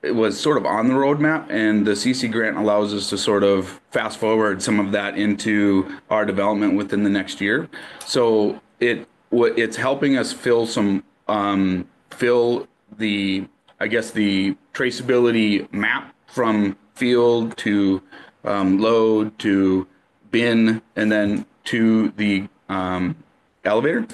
it 0.05 0.15
was 0.15 0.39
sort 0.39 0.59
of 0.59 0.67
on 0.67 0.89
the 0.89 0.95
roadmap, 0.95 1.51
and 1.51 1.87
the 1.87 1.93
CC 1.93 2.31
grant 2.31 2.59
allows 2.59 2.93
us 2.93 3.09
to 3.09 3.19
sort 3.19 3.43
of 3.43 3.81
fast 3.91 4.19
forward 4.19 4.63
some 4.63 4.79
of 4.79 4.93
that 4.93 5.17
into 5.17 5.99
our 6.11 6.27
development 6.27 6.77
within 6.77 7.03
the 7.03 7.11
next 7.11 7.41
year. 7.41 7.69
So 8.07 8.61
it 8.81 9.09
it's 9.33 9.77
helping 9.77 10.17
us 10.17 10.33
fill 10.33 10.67
some 10.67 11.05
um, 11.27 11.89
fill 12.11 12.69
the 12.99 13.47
I 13.81 13.87
guess 13.87 14.11
the 14.11 14.57
traceability 14.73 15.73
map 15.73 16.15
from 16.27 16.77
field 16.95 17.57
to 17.59 18.03
um, 18.45 18.79
load 18.79 19.39
to 19.41 19.87
bin 20.31 20.83
and 20.97 21.11
then 21.11 21.47
to 21.65 22.11
the 22.17 22.47
um, 22.69 23.17
elevator 23.65 24.07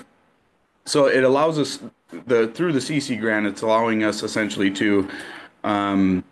so 0.91 1.07
it 1.07 1.23
allows 1.23 1.57
us 1.57 1.79
the 2.27 2.49
through 2.49 2.73
the 2.73 2.81
CC 2.81 3.19
grant, 3.19 3.47
it's 3.47 3.63
allowing 3.63 4.03
us 4.03 4.25
essentially 4.25 4.73
to 4.73 5.09
um, 5.63 6.25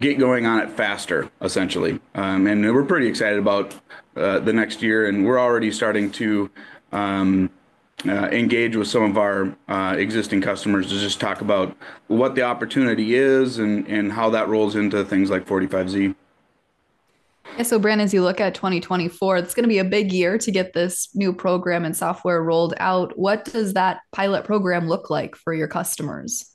get 0.00 0.18
going 0.18 0.46
on 0.46 0.60
it 0.60 0.70
faster, 0.70 1.30
essentially. 1.42 2.00
Um, 2.14 2.46
and 2.46 2.64
we're 2.64 2.84
pretty 2.84 3.06
excited 3.06 3.38
about 3.38 3.74
uh, 4.16 4.38
the 4.38 4.52
next 4.52 4.80
year, 4.80 5.06
and 5.06 5.26
we're 5.26 5.38
already 5.38 5.70
starting 5.70 6.10
to 6.12 6.50
um, 6.92 7.50
uh, 8.08 8.28
engage 8.28 8.76
with 8.76 8.88
some 8.88 9.02
of 9.02 9.18
our 9.18 9.54
uh, 9.68 9.94
existing 9.98 10.40
customers 10.40 10.88
to 10.88 10.98
just 10.98 11.20
talk 11.20 11.42
about 11.42 11.76
what 12.08 12.34
the 12.34 12.42
opportunity 12.42 13.14
is 13.14 13.58
and, 13.58 13.86
and 13.88 14.10
how 14.12 14.30
that 14.30 14.48
rolls 14.48 14.74
into 14.74 15.04
things 15.04 15.28
like 15.28 15.46
45Z. 15.46 16.14
Yeah, 17.56 17.64
so 17.64 17.78
Brandon, 17.78 18.04
as 18.04 18.14
you 18.14 18.22
look 18.22 18.40
at 18.40 18.54
2024, 18.54 19.36
it's 19.36 19.54
going 19.54 19.64
to 19.64 19.68
be 19.68 19.78
a 19.78 19.84
big 19.84 20.10
year 20.10 20.38
to 20.38 20.50
get 20.50 20.72
this 20.72 21.14
new 21.14 21.34
program 21.34 21.84
and 21.84 21.94
software 21.94 22.42
rolled 22.42 22.72
out. 22.78 23.18
What 23.18 23.44
does 23.44 23.74
that 23.74 24.00
pilot 24.10 24.44
program 24.44 24.88
look 24.88 25.10
like 25.10 25.36
for 25.36 25.52
your 25.52 25.68
customers? 25.68 26.50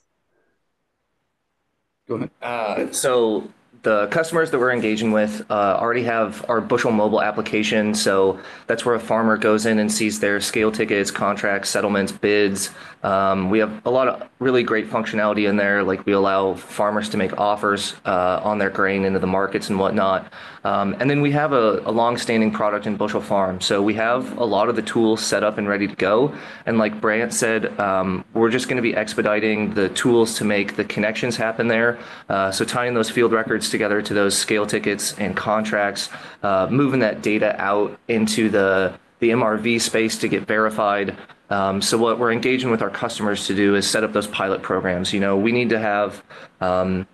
Go 2.08 2.16
ahead. 2.16 2.32
Uh, 2.42 2.92
so 2.92 3.48
the 3.88 4.06
customers 4.08 4.52
that 4.52 4.60
we're 4.60 4.74
engaging 4.74 5.14
with 5.14 5.50
uh, 5.50 5.78
already 5.80 6.04
have 6.04 6.44
our 6.50 6.60
Bushel 6.60 6.92
mobile 6.92 7.22
application. 7.22 7.96
So 7.96 8.38
that's 8.66 8.84
where 8.84 8.96
a 8.96 9.00
farmer 9.00 9.38
goes 9.38 9.66
in 9.66 9.80
and 9.80 9.90
sees 9.90 10.20
their 10.20 10.42
scale 10.42 10.74
tickets, 10.74 11.10
contracts, 11.10 11.70
settlements, 11.70 12.12
bids. 12.12 12.72
Um, 13.04 13.50
we 13.50 13.60
have 13.60 13.86
a 13.86 13.92
lot 13.92 14.10
of 14.10 14.28
really 14.40 14.64
great 14.64 14.90
functionality 14.90 15.48
in 15.48 15.56
there. 15.56 15.84
Like 15.84 16.06
we 16.06 16.12
allow 16.12 16.56
farmers 16.56 17.08
to 17.10 17.18
make 17.18 17.40
offers 17.40 17.96
uh, 18.06 18.42
on 18.44 18.58
their 18.58 18.70
grain 18.70 19.06
into 19.06 19.20
the 19.20 19.28
markets 19.28 19.70
and 19.70 19.80
whatnot. 19.80 20.34
Um, 20.66 20.98
and 21.00 21.10
then 21.10 21.22
we 21.22 21.32
have 21.32 21.54
a, 21.54 21.82
a 21.86 21.92
long-standing 21.92 22.52
product 22.52 22.88
in 22.88 22.98
Bushel 22.98 23.22
Farm. 23.22 23.62
So 23.62 23.82
we 23.82 23.94
have 23.94 24.38
a 24.38 24.44
lot 24.44 24.68
of 24.68 24.76
the 24.76 24.82
tools 24.82 25.26
set 25.26 25.42
up 25.42 25.58
and 25.58 25.66
ready 25.66 25.88
to 25.88 25.96
go. 25.96 26.36
And 26.66 26.78
like 26.78 27.00
Brant 27.00 27.34
said, 27.34 27.80
um, 27.80 28.26
we're 28.34 28.50
just 28.50 28.68
going 28.68 28.76
to 28.76 28.82
be 28.82 28.94
expediting 28.94 29.74
the 29.76 29.88
tools 29.90 30.36
to 30.40 30.44
make 30.44 30.76
the 30.76 30.84
connections 30.84 31.38
happen 31.38 31.70
there. 31.70 32.00
Uh, 32.28 32.52
so 32.52 32.66
tying 32.66 32.94
those 32.94 33.10
field 33.10 33.32
records 33.32 33.70
together 33.70 33.77
to 33.78 34.14
those 34.14 34.38
scale 34.38 34.66
tickets 34.66 35.14
and 35.18 35.36
contracts, 35.36 36.10
uh, 36.44 36.68
moving 36.70 37.00
that 37.02 37.22
data 37.22 37.60
out 37.62 38.00
into 38.08 38.50
the 38.50 38.94
the 39.20 39.30
MRV 39.30 39.82
space 39.82 40.18
to 40.20 40.28
get 40.28 40.46
verified. 40.46 41.18
Um, 41.50 41.82
so 41.82 41.98
what 41.98 42.20
we're 42.20 42.32
engaging 42.32 42.70
with 42.70 42.82
our 42.82 42.90
customers 42.90 43.48
to 43.48 43.56
do 43.56 43.76
is 43.76 43.90
set 43.90 44.04
up 44.04 44.14
those 44.14 44.28
pilot 44.28 44.62
programs. 44.62 45.12
You 45.12 45.20
know, 45.20 45.38
we 45.38 45.52
need 45.52 45.70
to 45.70 45.80
have 45.80 46.24
um, 46.62 47.08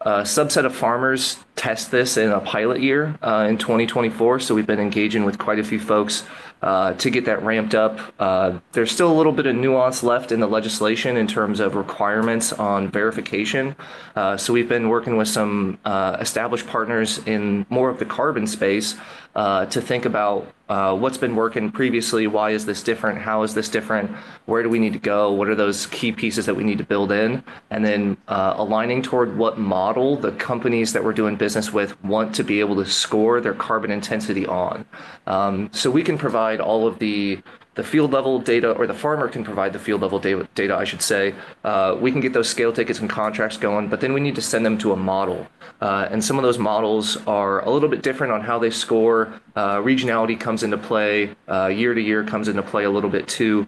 a 0.00 0.20
subset 0.22 0.64
of 0.64 0.74
farmers 0.74 1.38
test 1.56 1.90
this 1.90 2.16
in 2.16 2.30
a 2.30 2.40
pilot 2.40 2.80
year 2.80 3.18
uh, 3.22 3.46
in 3.48 3.58
2024. 3.58 4.40
So 4.40 4.54
we've 4.54 4.66
been 4.66 4.80
engaging 4.80 5.24
with 5.24 5.38
quite 5.38 5.58
a 5.58 5.64
few 5.64 5.80
folks 5.80 6.24
uh, 6.64 6.94
to 6.94 7.10
get 7.10 7.26
that 7.26 7.42
ramped 7.42 7.74
up. 7.74 8.00
Uh, 8.18 8.58
there's 8.72 8.90
still 8.90 9.12
a 9.12 9.16
little 9.16 9.32
bit 9.32 9.44
of 9.44 9.54
nuance 9.54 10.02
left 10.02 10.32
in 10.32 10.40
the 10.40 10.46
legislation 10.46 11.18
in 11.18 11.26
terms 11.26 11.60
of 11.60 11.74
requirements 11.74 12.54
on 12.54 12.88
verification. 12.88 13.76
Uh, 14.16 14.34
so 14.38 14.50
we've 14.50 14.68
been 14.68 14.88
working 14.88 15.18
with 15.18 15.28
some 15.28 15.78
uh, 15.84 16.16
established 16.20 16.66
partners 16.66 17.18
in 17.26 17.66
more 17.68 17.90
of 17.90 17.98
the 17.98 18.06
carbon 18.06 18.46
space 18.46 18.94
uh, 19.34 19.66
to 19.66 19.80
think 19.80 20.04
about 20.04 20.52
uh, 20.68 20.96
what's 20.96 21.18
been 21.18 21.36
working 21.36 21.70
previously, 21.70 22.26
why 22.26 22.50
is 22.50 22.64
this 22.64 22.82
different, 22.82 23.18
how 23.18 23.42
is 23.42 23.52
this 23.52 23.68
different, 23.68 24.10
where 24.46 24.62
do 24.62 24.68
we 24.68 24.78
need 24.78 24.92
to 24.92 24.98
go, 24.98 25.30
what 25.32 25.48
are 25.48 25.54
those 25.54 25.86
key 25.86 26.10
pieces 26.10 26.46
that 26.46 26.54
we 26.54 26.64
need 26.64 26.78
to 26.78 26.84
build 26.84 27.12
in, 27.12 27.42
and 27.70 27.84
then 27.84 28.16
uh, 28.28 28.54
aligning 28.56 29.02
toward 29.02 29.36
what 29.36 29.58
model 29.58 30.16
the 30.16 30.32
companies 30.32 30.92
that 30.92 31.04
we're 31.04 31.12
doing 31.12 31.36
business 31.36 31.72
with 31.72 32.02
want 32.02 32.34
to 32.34 32.42
be 32.42 32.60
able 32.60 32.76
to 32.76 32.86
score 32.86 33.40
their 33.40 33.54
carbon 33.54 33.90
intensity 33.90 34.46
on. 34.46 34.86
Um, 35.26 35.68
so 35.72 35.90
we 35.90 36.02
can 36.02 36.16
provide 36.16 36.60
all 36.60 36.86
of 36.86 36.98
the 36.98 37.42
the 37.74 37.82
field 37.82 38.12
level 38.12 38.38
data, 38.38 38.72
or 38.72 38.86
the 38.86 38.94
farmer 38.94 39.28
can 39.28 39.44
provide 39.44 39.72
the 39.72 39.78
field 39.78 40.00
level 40.00 40.18
data, 40.18 40.48
data 40.54 40.76
I 40.76 40.84
should 40.84 41.02
say. 41.02 41.34
Uh, 41.64 41.96
we 42.00 42.12
can 42.12 42.20
get 42.20 42.32
those 42.32 42.48
scale 42.48 42.72
tickets 42.72 43.00
and 43.00 43.10
contracts 43.10 43.56
going, 43.56 43.88
but 43.88 44.00
then 44.00 44.12
we 44.12 44.20
need 44.20 44.34
to 44.36 44.42
send 44.42 44.64
them 44.64 44.78
to 44.78 44.92
a 44.92 44.96
model. 44.96 45.46
Uh, 45.80 46.08
and 46.10 46.24
some 46.24 46.38
of 46.38 46.42
those 46.42 46.58
models 46.58 47.16
are 47.26 47.64
a 47.64 47.70
little 47.70 47.88
bit 47.88 48.02
different 48.02 48.32
on 48.32 48.40
how 48.40 48.58
they 48.58 48.70
score. 48.70 49.40
Uh, 49.56 49.76
regionality 49.78 50.38
comes 50.38 50.62
into 50.62 50.78
play, 50.78 51.34
uh, 51.48 51.66
year 51.66 51.94
to 51.94 52.00
year 52.00 52.24
comes 52.24 52.48
into 52.48 52.62
play 52.62 52.84
a 52.84 52.90
little 52.90 53.10
bit 53.10 53.26
too 53.28 53.66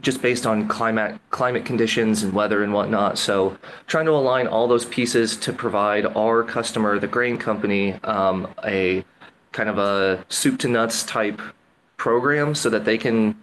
just 0.00 0.20
based 0.20 0.46
on 0.46 0.68
climate 0.68 1.18
climate 1.30 1.64
conditions 1.64 2.22
and 2.22 2.32
weather 2.32 2.62
and 2.62 2.72
whatnot. 2.72 3.18
So 3.18 3.56
trying 3.86 4.04
to 4.04 4.12
align 4.12 4.46
all 4.46 4.68
those 4.68 4.84
pieces 4.84 5.36
to 5.38 5.52
provide 5.52 6.04
our 6.04 6.44
customer, 6.44 6.98
the 6.98 7.06
grain 7.06 7.38
company, 7.38 7.94
um, 8.04 8.52
a 8.64 9.04
kind 9.52 9.68
of 9.68 9.78
a 9.78 10.24
soup 10.28 10.58
to 10.60 10.68
nuts 10.68 11.04
type 11.04 11.40
program 12.04 12.54
so 12.54 12.68
that 12.68 12.84
they 12.84 12.98
can 12.98 13.34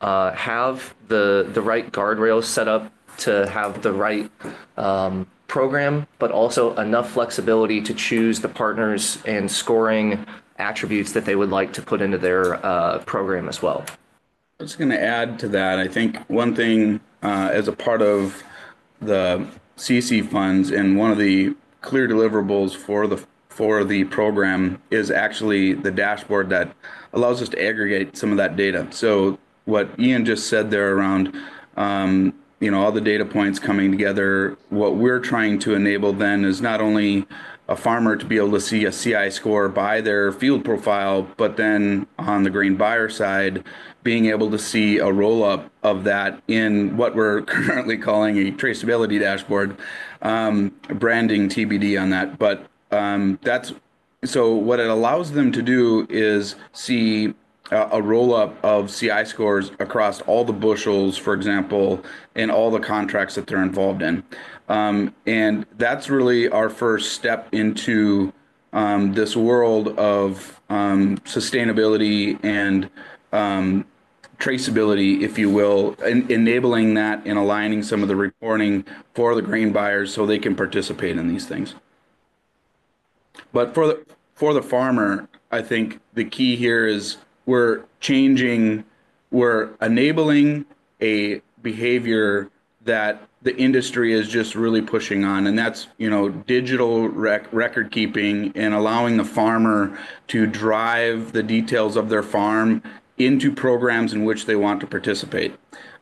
uh, 0.00 0.30
have 0.30 0.94
the 1.08 1.50
the 1.52 1.60
right 1.60 1.90
guardrails 1.90 2.44
set 2.44 2.68
up 2.68 2.92
to 3.16 3.48
have 3.48 3.82
the 3.82 3.92
right 3.92 4.30
um, 4.76 5.26
program, 5.48 6.06
but 6.20 6.30
also 6.30 6.76
enough 6.76 7.10
flexibility 7.10 7.80
to 7.80 7.92
choose 7.92 8.38
the 8.38 8.48
partners 8.48 9.18
and 9.26 9.50
scoring 9.50 10.24
attributes 10.58 11.10
that 11.10 11.24
they 11.24 11.34
would 11.34 11.50
like 11.50 11.72
to 11.72 11.82
put 11.82 12.00
into 12.00 12.18
their 12.18 12.64
uh, 12.64 12.98
program 13.00 13.48
as 13.48 13.60
well. 13.62 13.84
I 14.60 14.62
was 14.62 14.76
going 14.76 14.90
to 14.90 15.02
add 15.02 15.40
to 15.40 15.48
that. 15.48 15.80
I 15.80 15.88
think 15.88 16.18
one 16.28 16.54
thing 16.54 17.00
uh, 17.24 17.50
as 17.52 17.66
a 17.66 17.72
part 17.72 18.00
of 18.00 18.44
the 19.00 19.44
CC 19.76 20.24
funds 20.24 20.70
and 20.70 20.96
one 20.96 21.10
of 21.10 21.18
the 21.18 21.56
clear 21.80 22.06
deliverables 22.06 22.76
for 22.76 23.08
the 23.08 23.26
for 23.58 23.82
the 23.82 24.04
program 24.04 24.80
is 24.88 25.10
actually 25.10 25.72
the 25.72 25.90
dashboard 25.90 26.48
that 26.48 26.72
allows 27.12 27.42
us 27.42 27.48
to 27.48 27.60
aggregate 27.60 28.16
some 28.16 28.30
of 28.30 28.36
that 28.36 28.54
data. 28.54 28.86
So 28.92 29.36
what 29.64 29.90
Ian 29.98 30.24
just 30.24 30.46
said 30.46 30.70
there 30.70 30.94
around, 30.94 31.36
um, 31.76 32.32
you 32.60 32.70
know, 32.70 32.80
all 32.80 32.92
the 32.92 33.00
data 33.00 33.24
points 33.24 33.58
coming 33.58 33.90
together. 33.90 34.56
What 34.68 34.94
we're 34.94 35.18
trying 35.18 35.58
to 35.60 35.74
enable 35.74 36.12
then 36.12 36.44
is 36.44 36.60
not 36.60 36.80
only 36.80 37.26
a 37.68 37.74
farmer 37.74 38.14
to 38.14 38.24
be 38.24 38.36
able 38.36 38.52
to 38.52 38.60
see 38.60 38.84
a 38.84 38.92
CI 38.92 39.28
score 39.28 39.68
by 39.68 40.02
their 40.02 40.30
field 40.30 40.64
profile, 40.64 41.26
but 41.36 41.56
then 41.56 42.06
on 42.16 42.44
the 42.44 42.50
grain 42.50 42.76
buyer 42.76 43.08
side, 43.08 43.64
being 44.04 44.26
able 44.26 44.52
to 44.52 44.58
see 44.58 44.98
a 44.98 45.10
roll 45.10 45.42
up 45.42 45.68
of 45.82 46.04
that 46.04 46.40
in 46.46 46.96
what 46.96 47.16
we're 47.16 47.42
currently 47.56 47.98
calling 47.98 48.38
a 48.38 48.52
traceability 48.52 49.18
dashboard, 49.18 49.76
um, 50.22 50.72
branding 50.90 51.48
TBD 51.48 52.00
on 52.00 52.10
that. 52.10 52.38
But 52.38 52.64
um, 52.90 53.38
that's 53.42 53.72
so 54.24 54.52
what 54.52 54.80
it 54.80 54.88
allows 54.88 55.32
them 55.32 55.52
to 55.52 55.62
do 55.62 56.06
is 56.10 56.56
see 56.72 57.34
a, 57.70 57.88
a 57.92 58.02
roll 58.02 58.34
up 58.34 58.62
of 58.64 58.94
CI 58.94 59.24
scores 59.24 59.70
across 59.78 60.20
all 60.22 60.44
the 60.44 60.52
bushels, 60.52 61.16
for 61.16 61.34
example, 61.34 62.02
and 62.34 62.50
all 62.50 62.70
the 62.70 62.80
contracts 62.80 63.34
that 63.36 63.46
they're 63.46 63.62
involved 63.62 64.02
in. 64.02 64.24
Um, 64.68 65.14
and 65.26 65.66
that's 65.76 66.10
really 66.10 66.48
our 66.48 66.68
first 66.68 67.12
step 67.12 67.48
into 67.52 68.32
um, 68.72 69.14
this 69.14 69.36
world 69.36 69.96
of 69.98 70.60
um, 70.68 71.18
sustainability 71.18 72.38
and 72.44 72.90
um, 73.32 73.86
traceability, 74.38 75.22
if 75.22 75.38
you 75.38 75.50
will, 75.50 75.96
en- 76.04 76.30
enabling 76.30 76.94
that 76.94 77.24
and 77.24 77.38
aligning 77.38 77.82
some 77.82 78.02
of 78.02 78.08
the 78.08 78.16
reporting 78.16 78.84
for 79.14 79.34
the 79.34 79.42
grain 79.42 79.72
buyers 79.72 80.12
so 80.12 80.26
they 80.26 80.38
can 80.38 80.54
participate 80.54 81.16
in 81.16 81.28
these 81.28 81.46
things. 81.46 81.74
But 83.52 83.74
for 83.74 83.86
the 83.86 84.06
for 84.34 84.54
the 84.54 84.62
farmer, 84.62 85.28
I 85.50 85.62
think 85.62 86.00
the 86.14 86.24
key 86.24 86.56
here 86.56 86.86
is 86.86 87.16
we're 87.46 87.84
changing, 88.00 88.84
we're 89.30 89.70
enabling 89.80 90.66
a 91.00 91.40
behavior 91.62 92.50
that 92.84 93.22
the 93.42 93.56
industry 93.56 94.12
is 94.12 94.28
just 94.28 94.54
really 94.54 94.82
pushing 94.82 95.24
on. 95.24 95.46
And 95.46 95.58
that's 95.58 95.88
you 95.98 96.10
know 96.10 96.28
digital 96.28 97.08
rec- 97.08 97.52
record 97.52 97.90
keeping 97.90 98.52
and 98.54 98.74
allowing 98.74 99.16
the 99.16 99.24
farmer 99.24 99.98
to 100.28 100.46
drive 100.46 101.32
the 101.32 101.42
details 101.42 101.96
of 101.96 102.08
their 102.08 102.22
farm 102.22 102.82
into 103.16 103.52
programs 103.52 104.12
in 104.12 104.24
which 104.24 104.46
they 104.46 104.56
want 104.56 104.80
to 104.80 104.86
participate. 104.86 105.54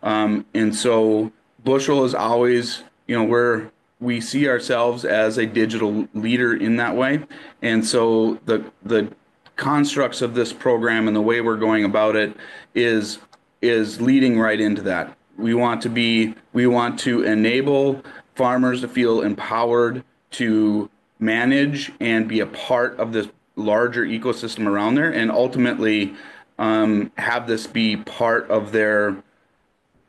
Um, 0.02 0.44
and 0.54 0.74
so 0.74 1.32
bushel 1.64 2.04
is 2.04 2.14
always 2.14 2.82
you 3.06 3.16
know 3.16 3.24
we're 3.24 3.70
we 4.00 4.20
see 4.20 4.48
ourselves 4.48 5.04
as 5.04 5.38
a 5.38 5.46
digital 5.46 6.06
leader 6.14 6.54
in 6.54 6.76
that 6.76 6.96
way. 6.96 7.24
And 7.62 7.84
so 7.84 8.38
the 8.44 8.70
the 8.84 9.10
constructs 9.56 10.20
of 10.20 10.34
this 10.34 10.52
program 10.52 11.08
and 11.08 11.16
the 11.16 11.22
way 11.22 11.40
we're 11.40 11.56
going 11.56 11.84
about 11.84 12.16
it 12.16 12.36
is 12.74 13.18
is 13.62 14.00
leading 14.00 14.38
right 14.38 14.60
into 14.60 14.82
that. 14.82 15.16
We 15.38 15.54
want 15.54 15.82
to 15.82 15.88
be 15.88 16.34
we 16.52 16.66
want 16.66 16.98
to 17.00 17.22
enable 17.22 18.02
farmers 18.34 18.82
to 18.82 18.88
feel 18.88 19.22
empowered 19.22 20.04
to 20.32 20.90
manage 21.18 21.92
and 22.00 22.28
be 22.28 22.40
a 22.40 22.46
part 22.46 22.98
of 22.98 23.12
this 23.12 23.28
larger 23.56 24.04
ecosystem 24.04 24.66
around 24.66 24.96
there 24.96 25.10
and 25.10 25.30
ultimately 25.30 26.14
um, 26.58 27.10
have 27.16 27.46
this 27.46 27.66
be 27.66 27.96
part 27.96 28.48
of 28.50 28.72
their 28.72 29.16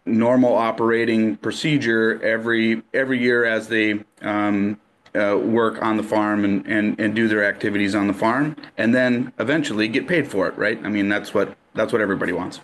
normal 0.08 0.54
operating 0.56 1.36
procedure 1.38 2.22
every 2.24 2.82
every 2.94 3.20
year 3.20 3.46
as 3.46 3.68
they 3.68 4.04
um, 4.22 4.80
uh, 5.16 5.38
work 5.38 5.82
on 5.82 5.98
the 5.98 6.04
farm 6.04 6.46
and, 6.46 6.66
and 6.68 7.00
and 7.00 7.16
do 7.16 7.28
their 7.28 7.46
activities 7.46 7.96
on 7.96 8.08
the 8.08 8.14
farm, 8.14 8.56
and 8.78 8.94
then 8.94 9.32
eventually 9.40 9.88
get 9.88 10.08
paid 10.08 10.28
for 10.28 10.48
it. 10.48 10.58
Right? 10.58 10.80
I 10.84 10.90
mean, 10.90 11.10
that's 11.10 11.34
what 11.34 11.56
that's 11.74 11.92
what 11.94 12.02
everybody 12.02 12.34
wants. 12.34 12.60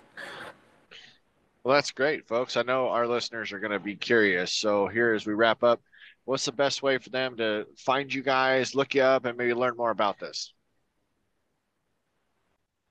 Well, 1.64 1.74
that's 1.74 1.92
great, 1.92 2.28
folks. 2.28 2.58
I 2.58 2.62
know 2.62 2.88
our 2.88 3.06
listeners 3.06 3.50
are 3.52 3.58
going 3.58 3.72
to 3.72 3.78
be 3.78 3.96
curious. 3.96 4.52
So 4.52 4.86
here, 4.86 5.14
as 5.14 5.26
we 5.26 5.32
wrap 5.32 5.62
up, 5.62 5.80
what's 6.26 6.44
the 6.44 6.52
best 6.52 6.82
way 6.82 6.98
for 6.98 7.08
them 7.08 7.38
to 7.38 7.64
find 7.78 8.12
you 8.12 8.22
guys, 8.22 8.74
look 8.74 8.94
you 8.94 9.02
up, 9.02 9.24
and 9.24 9.38
maybe 9.38 9.54
learn 9.54 9.74
more 9.74 9.90
about 9.90 10.18
this? 10.18 10.52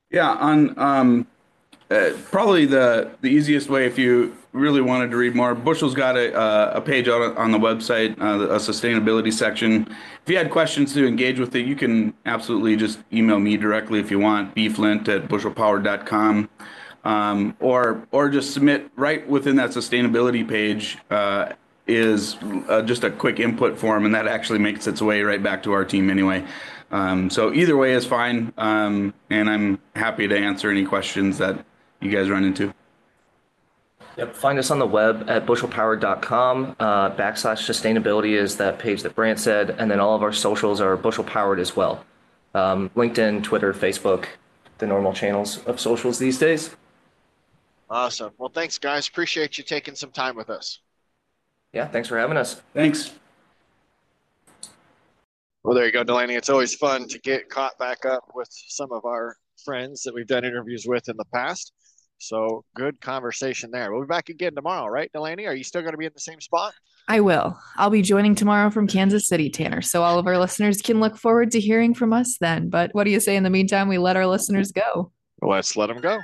Yeah, 0.10 0.32
on 0.32 0.78
um, 0.80 1.28
uh, 1.93 2.13
probably 2.32 2.65
the 2.65 3.12
the 3.21 3.29
easiest 3.29 3.69
way 3.69 3.86
if 3.86 3.97
you 3.97 4.36
really 4.53 4.82
wanted 4.82 5.12
to 5.12 5.17
read 5.17 5.36
more, 5.36 5.56
Bushel's 5.56 5.95
got 5.95 6.15
a, 6.15 6.34
uh, 6.34 6.73
a 6.75 6.82
page 6.82 7.08
on, 7.08 7.36
on 7.38 7.51
the 7.51 7.58
website, 7.58 8.19
uh, 8.21 8.49
a 8.49 8.58
sustainability 8.58 9.34
section. 9.34 9.88
If 10.23 10.29
you 10.29 10.38
had 10.38 10.51
questions 10.51 10.93
to 10.93 11.08
engage 11.08 11.39
with 11.39 11.56
it, 11.56 11.65
you 11.65 11.75
can 11.75 12.13
absolutely 12.25 12.75
just 12.75 12.99
email 13.12 13.39
me 13.39 13.58
directly 13.58 13.99
if 13.99 14.12
you 14.12 14.19
want, 14.19 14.56
bflint 14.56 15.08
at 15.08 15.27
bushelpower.com. 15.27 16.49
Um, 17.06 17.58
or 17.60 18.08
or 18.12 18.29
just 18.29 18.53
submit 18.53 18.89
right 18.95 19.27
within 19.27 19.58
that 19.58 19.71
sustainability 19.71 20.47
page 20.47 20.97
uh, 21.12 21.51
is 21.86 22.38
uh, 22.69 22.82
just 22.82 23.03
a 23.03 23.12
quick 23.12 23.41
input 23.41 23.77
form, 23.77 24.06
and 24.06 24.15
that 24.15 24.25
actually 24.25 24.60
makes 24.60 24.88
its 24.88 25.01
way 25.01 25.21
right 25.21 25.43
back 25.43 25.63
to 25.63 25.73
our 25.73 25.84
team 25.84 26.10
anyway. 26.10 26.45
Um, 26.91 27.29
so 27.29 27.53
either 27.53 27.75
way 27.75 27.91
is 27.91 28.06
fine, 28.06 28.53
um, 28.58 29.13
and 29.29 29.49
I'm 29.49 29.79
happy 29.95 30.29
to 30.29 30.38
answer 30.38 30.69
any 30.69 30.86
questions 30.86 31.39
that 31.39 31.65
you 32.04 32.12
guys 32.12 32.30
run 32.30 32.44
into. 32.44 32.74
Yep. 34.18 34.36
Find 34.36 34.60
us 34.60 34.70
on 34.70 34.80
the 34.80 34.86
web 34.86 35.26
at 35.28 35.46
bushelpowered.com. 35.46 36.76
Uh, 36.80 37.10
backslash 37.12 37.68
sustainability 37.68 38.38
is 38.38 38.58
that 38.58 38.78
page 38.78 39.02
that 39.04 39.16
Brant 39.16 39.39
said. 39.39 39.72
And 39.72 39.89
then 39.89 40.00
all 40.00 40.16
of 40.16 40.22
our 40.22 40.34
socials 40.34 40.80
are 40.82 40.96
bushel 40.96 41.24
powered 41.24 41.60
as 41.60 41.76
well. 41.76 42.06
Um, 42.54 42.89
LinkedIn, 42.92 43.44
Twitter, 43.44 43.74
Facebook, 43.74 44.26
the 44.78 44.86
normal 44.86 45.13
channels 45.13 45.63
of 45.66 45.80
socials 45.80 46.20
these 46.20 46.38
days. 46.38 46.76
Awesome. 47.89 48.32
Well, 48.38 48.50
thanks, 48.50 48.78
guys. 48.78 49.08
Appreciate 49.08 49.58
you 49.58 49.63
taking 49.63 49.96
some 49.96 50.12
time 50.12 50.36
with 50.36 50.50
us. 50.50 50.80
Yeah. 51.74 51.88
Thanks 51.88 52.08
for 52.08 52.18
having 52.20 52.38
us. 52.38 52.62
Thanks. 52.76 53.13
Well, 55.63 55.74
there 55.74 55.86
you 55.86 55.92
go, 55.92 56.04
Delaney. 56.04 56.36
It's 56.36 56.50
always 56.50 56.76
fun 56.76 57.08
to 57.08 57.18
get 57.20 57.50
caught 57.50 57.78
back 57.80 58.06
up 58.06 58.26
with 58.36 58.50
some 58.52 58.92
of 58.92 59.06
our 59.06 59.38
friends 59.63 60.04
that 60.04 60.13
we've 60.13 60.28
done 60.28 60.44
interviews 60.44 60.86
with 60.86 61.08
in 61.08 61.16
the 61.18 61.26
past. 61.34 61.72
So 62.17 62.63
good 62.76 63.02
conversation 63.02 63.69
there. 63.71 63.91
We'll 63.91 64.02
be 64.02 64.08
back 64.08 64.30
again 64.30 64.56
tomorrow, 64.56 64.88
right, 64.88 65.12
Delaney? 65.12 65.45
Are 65.45 65.56
you 65.56 65.63
still 65.63 65.82
going 65.82 65.93
to 65.93 65.97
be 65.97 66.06
in 66.06 66.12
the 66.13 66.21
same 66.21 66.39
spot? 66.39 66.73
I 67.08 67.19
will. 67.19 67.60
I'll 67.76 67.89
be 67.89 68.02
joining 68.02 68.34
tomorrow 68.34 68.69
from 68.69 68.88
Kansas 68.88 69.28
City, 69.28 69.49
Tanner. 69.49 69.82
So 69.82 70.04
all 70.04 70.19
of 70.19 70.28
our 70.28 70.38
listeners 70.38 70.82
can 70.82 71.02
look 71.02 71.17
forward 71.17 71.52
to 71.52 71.60
hearing 71.60 71.93
from 71.93 72.13
us 72.13 72.38
then. 72.39 72.69
But 72.69 72.91
what 72.93 73.04
do 73.04 73.12
you 73.12 73.19
say 73.19 73.36
in 73.36 73.43
the 73.43 73.49
meantime? 73.49 73.89
We 73.89 73.97
let 73.97 74.15
our 74.15 74.28
listeners 74.28 74.71
go. 74.71 75.12
Let's 75.41 75.76
let 75.76 75.88
them 75.88 75.99
go. 75.99 76.19